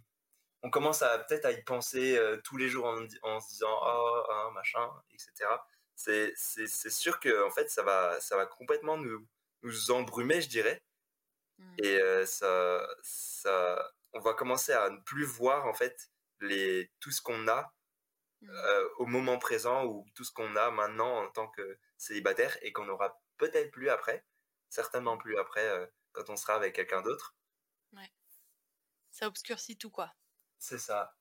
[0.67, 2.85] on commence à peut-être à y penser euh, tous les jours
[3.23, 5.49] en, se disant oh, oh machin etc
[5.95, 9.25] c'est c'est sûr que en fait ça va ça va complètement nous
[9.63, 10.83] nous embrumer je dirais.
[11.59, 11.75] Mmh.
[11.79, 16.11] et euh, ça ça on va commencer à ne plus voir en fait
[16.41, 17.73] les tout ce qu'on a
[18.41, 18.49] mmh.
[18.49, 22.73] euh, au moment présent ou tout ce qu'on a maintenant en tant que célibataire et
[22.73, 24.25] qu'on aura peut-être plus après
[24.69, 27.35] certainement plus après quand on sera avec quelqu'un d'autre.
[27.93, 28.11] Ouais.
[29.11, 30.13] Ça obscurcit tout quoi
[30.59, 31.15] c'est ça.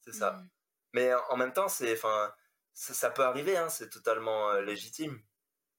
[0.00, 0.32] C'est ça.
[0.32, 0.48] Mmh.
[0.94, 2.32] Mais en même temps, c'est, enfin,
[2.72, 5.22] ça, peut arriver, hein, c'est totalement légitime.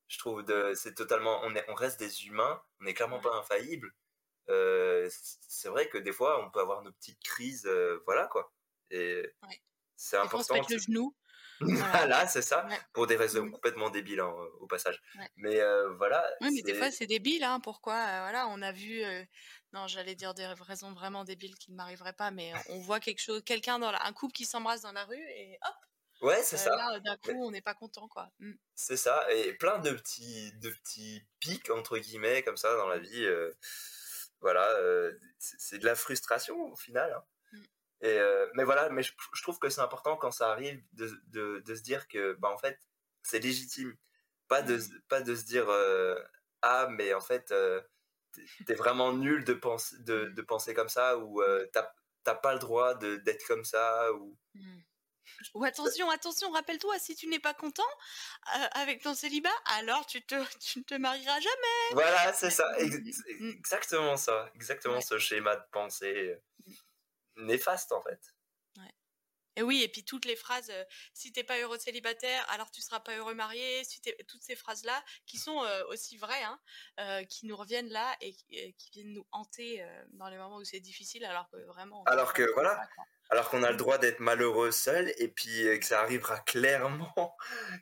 [0.07, 3.35] Je trouve de, c'est totalement, on, est, on reste des humains, on n'est clairement pas
[3.35, 3.93] infaillible.
[4.47, 7.69] c'est vrai que des fois, on peut avoir nos petites crises,
[8.05, 8.51] voilà quoi.
[8.89, 9.33] Et
[9.95, 10.55] c'est important.
[10.57, 11.15] On se le genou.
[11.59, 13.51] voilà, c'est ça, pour des raisons mmh.
[13.51, 15.01] complètement débiles hein, au passage.
[15.37, 15.59] Mais
[15.97, 16.23] voilà.
[16.41, 19.03] Oui, mais des fois c'est débile, hein, pourquoi Voilà, on a vu
[19.73, 23.21] non, j'allais dire des raisons vraiment débiles qui ne m'arriveraient pas, mais on voit quelque
[23.21, 25.75] chose, quelqu'un dans un couple qui s'embrasse dans la rue et hop.
[26.21, 26.75] Ouais, c'est ça.
[26.75, 28.31] Là, d'un coup, on n'est pas content, quoi.
[28.39, 28.53] Mmh.
[28.75, 32.99] C'est ça, et plein de petits, de petits pics entre guillemets comme ça dans la
[32.99, 33.27] vie.
[34.41, 34.69] voilà,
[35.39, 37.11] c'est de la frustration au final.
[37.11, 37.23] Hein.
[38.03, 38.19] Et
[38.53, 41.81] mais voilà, mais je, trouve que c'est important quand ça arrive de, de, de, se
[41.81, 42.77] dire que, bah en fait,
[43.23, 43.95] c'est légitime,
[44.47, 45.01] pas de mmh.
[45.07, 45.67] pas de se dire
[46.61, 47.53] ah mais en fait
[48.65, 51.69] t'es vraiment nul de penser, de, de, penser comme ça ou euh,
[52.23, 54.37] t'as pas le droit d'être comme ça ou.
[54.55, 54.79] Mmh.
[55.55, 57.87] Ou attention, attention, rappelle-toi, si tu n'es pas content
[58.55, 61.93] euh, avec ton célibat, alors tu te, tu ne te marieras jamais.
[61.93, 66.37] Voilà, c'est ça, exactement ça, exactement ce schéma de pensée.
[67.37, 68.19] Néfaste en fait.
[69.55, 70.71] Et oui, et puis toutes les phrases,
[71.13, 74.55] si si t'es pas heureux célibataire, alors tu seras pas heureux marié, si toutes ces
[74.55, 76.43] phrases-là, qui sont aussi vraies,
[76.97, 80.79] hein, qui nous reviennent là et, qui viennent nous hanter dans les moments où c'est
[80.79, 82.03] difficile, alors que vraiment.
[82.05, 82.79] Alors que voilà,
[83.29, 87.35] alors qu'on a le droit d'être malheureux seul, et puis que ça arrivera clairement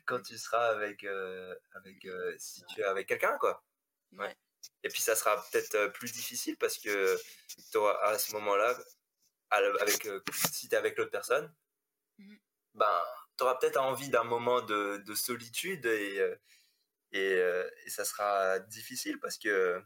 [0.06, 2.06] quand tu seras avec, avec
[2.38, 3.64] si tu es avec quelqu'un, quoi.
[4.12, 4.36] Ouais.
[4.84, 7.18] Et puis ça sera peut-être plus difficile parce que
[8.02, 8.76] à ce moment-là,
[9.52, 10.08] avec,
[10.52, 11.52] si tu es avec l'autre personne,
[12.18, 12.36] Mmh.
[12.74, 13.02] ben,
[13.36, 16.36] tu auras peut-être envie d'un moment de, de, solitude et, euh,
[17.12, 19.82] et, euh, et, ça sera difficile parce que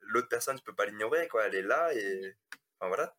[0.00, 1.46] l'autre personne, tu peux pas l'ignorer, quoi.
[1.46, 2.36] Elle est là et.
[2.78, 3.16] Enfin, voilà.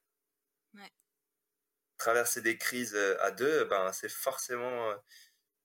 [1.98, 4.94] Traverser des crises euh, à deux, ben, c'est forcément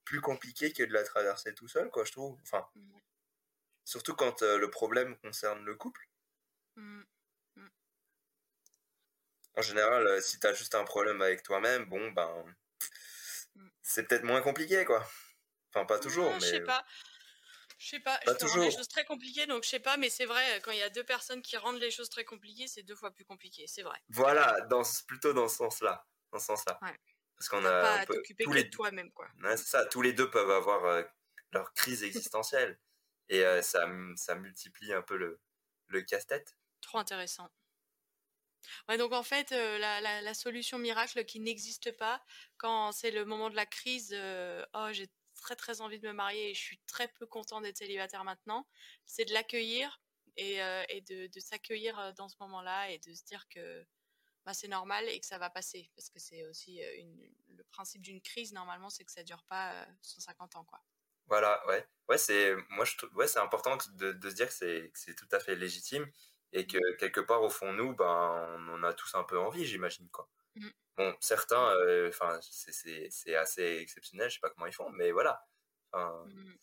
[0.04, 2.36] plus compliqué que de la traverser tout seul, quoi, je trouve.
[2.42, 2.66] Enfin,
[3.84, 6.08] surtout quand le problème concerne le couple.
[9.56, 12.44] En général, si tu as juste un problème avec toi-même, bon, ben
[13.82, 15.06] c'est peut-être moins compliqué, quoi.
[15.70, 16.40] Enfin, pas toujours, mais.
[16.40, 16.84] Je sais pas.
[17.78, 18.64] Je sais pas, pas je toujours.
[18.64, 20.90] des choses très compliquées, donc je sais pas, mais c'est vrai, quand il y a
[20.90, 23.98] deux personnes qui rendent les choses très compliquées, c'est deux fois plus compliqué, c'est vrai.
[24.08, 26.06] Voilà, dans, plutôt dans ce sens-là.
[26.32, 26.80] Dans ce sens-là.
[27.36, 27.82] Parce qu'on a.
[27.82, 28.64] Pas t'occuper que les...
[28.64, 29.28] de toi-même, quoi.
[29.42, 29.84] Ouais, c'est ça.
[29.86, 31.04] Tous les deux peuvent avoir
[31.52, 32.78] leur crise existentielle.
[33.28, 33.86] Et ça,
[34.16, 35.40] ça multiplie un peu le,
[35.88, 36.56] le casse-tête.
[36.80, 37.50] Trop intéressant.
[38.98, 42.22] Donc en fait, la, solution miracle qui n'existe pas
[42.56, 44.16] quand c'est le moment de la crise,
[44.74, 45.08] oh j'ai
[45.40, 48.66] très très envie de me marier et je suis très peu content d'être célibataire maintenant,
[49.04, 50.00] c'est de l'accueillir
[50.36, 50.58] et,
[51.08, 53.84] de, s'accueillir dans ce moment-là et de se dire que
[54.44, 56.80] bah, c'est normal et que ça va passer parce que c'est aussi
[57.48, 60.80] le principe d'une crise normalement c'est que ça dure pas 150 ans quoi.
[61.26, 61.86] Voilà, ouais.
[62.08, 66.06] Ouais, c'est ouais, important de, se dire que c'est tout à fait légitime
[66.54, 66.96] et que mmh.
[66.98, 70.28] quelque part au fond nous ben on en a tous un peu envie, j'imagine quoi.
[70.54, 70.68] Mmh.
[70.96, 75.12] Bon, certains euh, enfin c'est c'est assez exceptionnel, je sais pas comment ils font mais
[75.12, 75.44] voilà.
[75.92, 76.54] Mmh.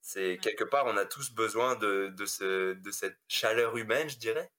[0.00, 4.18] c'est quelque part on a tous besoin de de ce de cette chaleur humaine, je
[4.18, 4.50] dirais.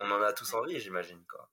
[0.00, 1.50] On en a tous envie, j'imagine quoi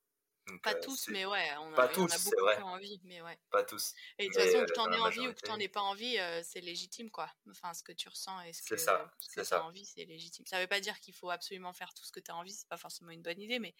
[0.61, 3.39] pas tous, mais ouais, on a, pas tous, a beaucoup envie, mais ouais.
[3.49, 3.93] Pas tous.
[4.17, 5.81] Et de toute façon, que tu en aies envie ou que tu n'en aies pas
[5.81, 7.31] envie, c'est légitime, quoi.
[7.49, 10.45] Enfin, ce que tu ressens et ce que, ça, tu as envie, c'est légitime.
[10.45, 12.67] Ça veut pas dire qu'il faut absolument faire tout ce que tu as envie, c'est
[12.67, 13.75] pas forcément une bonne idée, mais,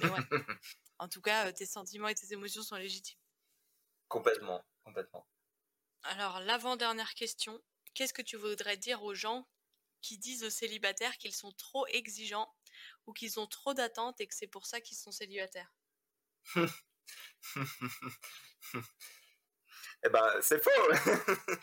[0.00, 0.18] mais ouais.
[0.98, 3.18] en tout cas, tes sentiments et tes émotions sont légitimes.
[4.08, 5.26] Complètement, complètement.
[6.04, 7.60] Alors, l'avant-dernière question,
[7.94, 9.48] qu'est-ce que tu voudrais dire aux gens
[10.00, 12.54] qui disent aux célibataires qu'ils sont trop exigeants
[13.06, 15.74] ou qu'ils ont trop d'attentes et que c'est pour ça qu'ils sont célibataires?
[20.04, 20.70] eh ben, c'est faux.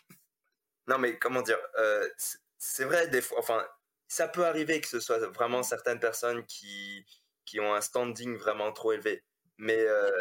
[0.88, 2.07] non, mais comment dire euh,
[2.57, 3.65] C'est vrai, des fois, enfin,
[4.07, 7.05] ça peut arriver que ce soit vraiment certaines personnes qui,
[7.45, 9.23] qui ont un standing vraiment trop élevé.
[9.57, 10.11] Mais euh,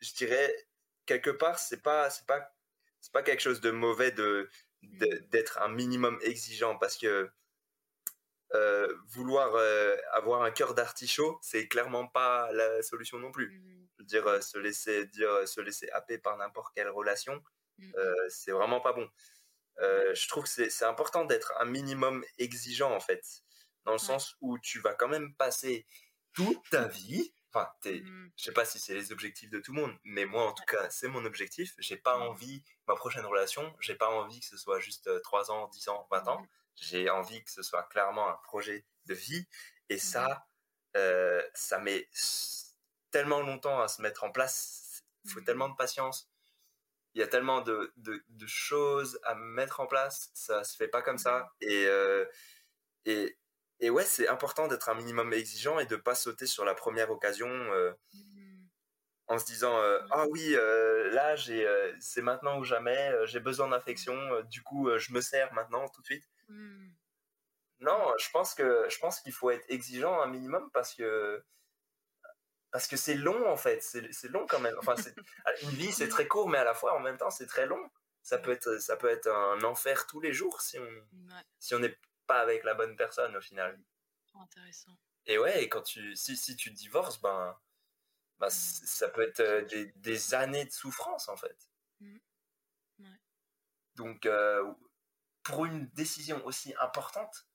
[0.00, 0.54] je dirais,
[1.06, 2.54] quelque part, c'est pas, c'est pas,
[3.00, 4.48] c'est pas quelque chose de mauvais de,
[5.30, 7.30] d'être un minimum exigeant parce que
[8.54, 9.56] euh, vouloir
[10.12, 13.50] avoir un cœur d'artichaut, c'est clairement pas la solution non plus.
[13.50, 17.42] Mmh dire euh, se laisser dire euh, se laisser happer par n'importe quelle relation,
[17.78, 17.92] mmh.
[17.96, 19.08] euh, c'est vraiment pas bon.
[19.78, 23.24] je trouve que c'est important d'être un minimum exigeant en fait,
[23.84, 25.86] dans le sens où tu vas quand même passer
[26.32, 27.32] toute ta vie.
[27.52, 28.28] Enfin, mmh.
[28.36, 30.64] je sais pas si c'est les objectifs de tout le monde, mais moi en tout
[30.64, 31.74] cas c'est mon objectif.
[31.78, 32.22] J'ai pas mmh.
[32.22, 36.06] envie ma prochaine relation, j'ai pas envie que ce soit juste 3 ans, 10 ans,
[36.10, 36.46] 20 ans.
[36.76, 39.46] J'ai envie que ce soit clairement un projet de vie.
[39.88, 40.46] Et ça,
[41.54, 42.08] ça met
[43.14, 45.04] tellement longtemps à se mettre en place.
[45.24, 45.44] Il faut mmh.
[45.44, 46.28] tellement de patience.
[47.14, 50.30] Il y a tellement de, de, choses à mettre en place.
[50.34, 51.38] Ça se fait pas comme ça.
[51.38, 51.64] Mmh.
[51.68, 52.24] Et, euh,
[53.04, 53.38] et,
[53.78, 57.12] et ouais, c'est important d'être un minimum exigeant et de pas sauter sur la première
[57.12, 58.66] occasion euh, mmh.
[59.28, 60.56] en se disant euh, ah oui
[61.12, 61.64] là j'ai
[62.00, 66.06] c'est maintenant ou jamais j'ai besoin d'affection du coup je me sers maintenant tout de
[66.06, 66.28] suite.
[67.80, 71.44] Non, je pense que je pense qu'il faut être exigeant un minimum parce que
[72.70, 74.74] parce que c'est long en fait, c'est long quand même.
[74.78, 74.94] Enfin,
[75.62, 77.90] une vie c'est très court, mais à la fois en même temps c'est très long.
[78.22, 80.88] Ça peut être, ça peut être un enfer tous les jours si on
[81.58, 83.78] si on n'est pas avec la bonne personne au final.
[84.34, 84.96] Intéressant.
[85.26, 87.56] Et ouais, et quand tu si, si tu divorces, ben,
[88.38, 91.68] ben ça peut être euh, des, des, années de souffrance en fait.
[92.00, 92.16] Mmh.
[93.00, 93.20] Ouais.
[93.94, 94.64] Donc euh,
[95.44, 97.46] pour une décision aussi importante,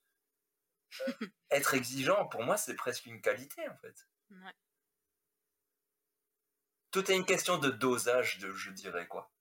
[1.07, 1.11] euh,
[1.51, 4.07] être exigeant pour moi c'est presque une qualité en fait.
[4.31, 4.53] Ouais.
[6.91, 9.31] Tout est une question de dosage, de, je dirais quoi?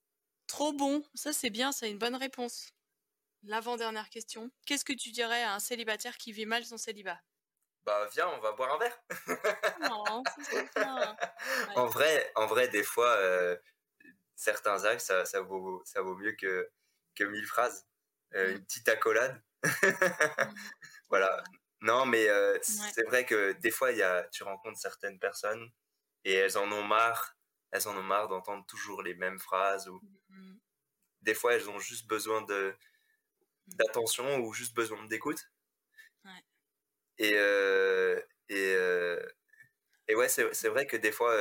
[0.46, 2.72] Trop bon, ça c'est bien, c'est une bonne réponse.
[3.44, 4.51] L'avant-dernière question.
[4.66, 7.20] Qu'est-ce que tu dirais à un célibataire qui vit mal son célibat?
[7.84, 8.99] Bah viens, on va boire un verre.
[9.80, 10.22] non,
[11.76, 13.57] En vrai, en vrai, des fois, euh,
[14.34, 16.70] certains actes, ça, ça, vaut, ça vaut mieux que,
[17.14, 17.86] que mille phrases.
[18.35, 19.41] Euh, une petite accolade.
[19.64, 19.68] Mm.
[21.09, 21.43] voilà.
[21.81, 25.70] Non, mais euh, c'est vrai que des fois, y a, tu rencontres certaines personnes
[26.24, 27.39] et elles en ont marre
[27.70, 30.57] elles en ont marre d'entendre toujours les mêmes phrases ou mmh.
[31.22, 32.74] des fois elles ont juste besoin de
[33.66, 33.74] mmh.
[33.74, 35.51] d'attention ou juste besoin d'écoute.
[36.24, 36.45] Ouais.
[37.18, 39.20] Et euh, et euh,
[40.09, 41.37] et ouais, c'est vrai que des fois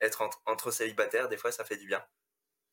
[0.00, 2.04] être entre, célibataires, des fois ça fait du bien.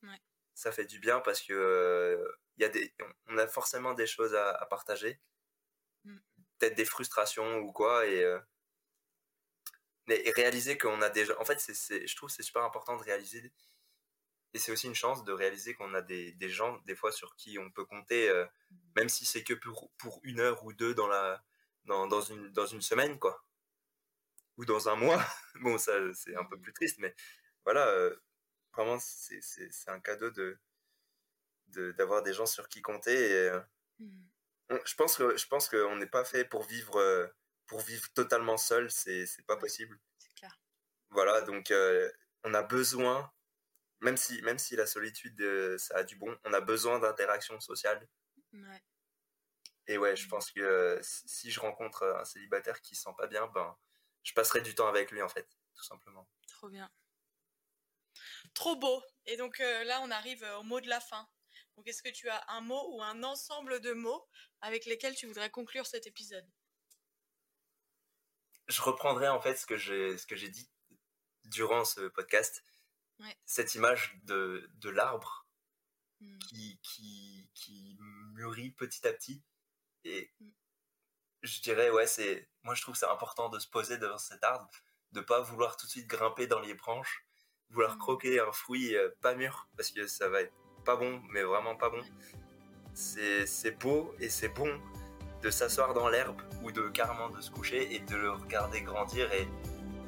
[0.03, 0.19] Ouais.
[0.53, 2.23] Ça fait du bien parce que
[2.57, 2.93] il y a des
[3.27, 5.19] on a forcément des choses à, à partager.
[6.03, 6.17] Mmh.
[6.59, 8.23] Peut-être des frustrations ou quoi et
[10.07, 11.39] mais réaliser qu'on a déjà.
[11.39, 13.51] En fait, c'est, je trouve c'est super important de réaliser.
[14.53, 17.35] Et c'est aussi une chance de réaliser qu'on a des, des, gens, des fois, sur
[17.37, 18.45] qui on peut compter, euh,
[18.97, 21.41] même si c'est que pour, pour une heure ou deux dans, la,
[21.85, 23.45] dans, dans, une, dans une semaine, quoi.
[24.57, 25.23] Ou dans un mois.
[25.61, 27.15] bon, ça, c'est un peu plus triste, mais
[27.63, 28.13] voilà, euh,
[28.73, 29.41] vraiment, c'est,
[29.87, 30.57] un cadeau de,
[31.67, 33.13] de, d'avoir des gens sur qui compter.
[33.13, 33.61] Et, euh,
[33.99, 34.77] mmh.
[34.85, 37.31] je pense que je pense qu'on n'est pas fait pour vivre
[37.67, 39.97] pour vivre totalement seul, c'est pas possible.
[40.17, 40.59] C'est clair.
[41.09, 42.11] Voilà, donc euh,
[42.43, 43.31] on a besoin
[44.01, 47.59] même si, même si la solitude, euh, ça a du bon, on a besoin d'interaction
[47.59, 48.07] sociale.
[48.51, 48.83] Ouais.
[49.87, 53.27] Et ouais, je pense que euh, si je rencontre un célibataire qui se sent pas
[53.27, 53.77] bien, ben,
[54.23, 56.27] je passerai du temps avec lui, en fait, tout simplement.
[56.47, 56.91] Trop bien.
[58.53, 59.03] Trop beau.
[59.25, 61.27] Et donc euh, là, on arrive au mot de la fin.
[61.77, 64.27] Donc, est-ce que tu as un mot ou un ensemble de mots
[64.61, 66.47] avec lesquels tu voudrais conclure cet épisode?
[68.67, 70.69] Je reprendrai en fait ce que j'ai, ce que j'ai dit
[71.45, 72.63] durant ce podcast.
[73.45, 75.47] Cette image de, de l'arbre
[76.21, 76.39] hmm.
[76.39, 77.97] qui, qui, qui,
[78.33, 79.43] mûrit petit à petit.
[80.03, 80.49] Et hmm.
[81.43, 84.67] je dirais, ouais, c'est, moi je trouve c'est important de se poser devant cet arbre,
[85.11, 87.27] de pas vouloir tout de suite grimper dans les branches,
[87.73, 90.53] vouloir croquer un fruit euh, pas mûr, parce que ça va être
[90.85, 92.01] pas bon, mais vraiment pas bon.
[92.93, 94.69] C'est beau et c'est bon
[95.41, 99.31] de s'asseoir dans l'herbe ou de carrément de se coucher et de le regarder grandir
[99.33, 99.47] et,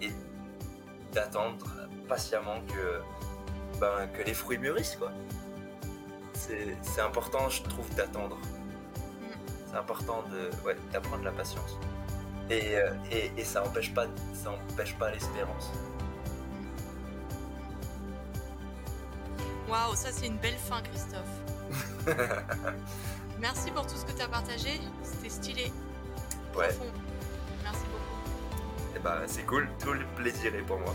[0.06, 0.12] et
[1.12, 1.66] d'attendre
[2.08, 4.98] patiemment que, ben, que les fruits mûrissent.
[4.98, 5.12] quoi.
[6.34, 8.38] C'est important, je trouve, d'attendre.
[9.68, 10.24] C'est important
[10.92, 11.80] d'apprendre de, la patience.
[12.50, 12.92] Et, euh,
[13.44, 14.08] ça n'empêche pas,
[15.00, 15.72] pas l'espérance.
[19.74, 22.06] Waouh, ça c'est une belle fin, Christophe.
[23.42, 24.80] Merci pour tout ce que tu as partagé.
[25.02, 25.72] C'était stylé.
[26.56, 26.70] Ouais.
[27.64, 28.54] Merci beaucoup.
[28.96, 29.68] Eh bah, ben, c'est cool.
[29.84, 30.94] Tout le plaisir est pour moi.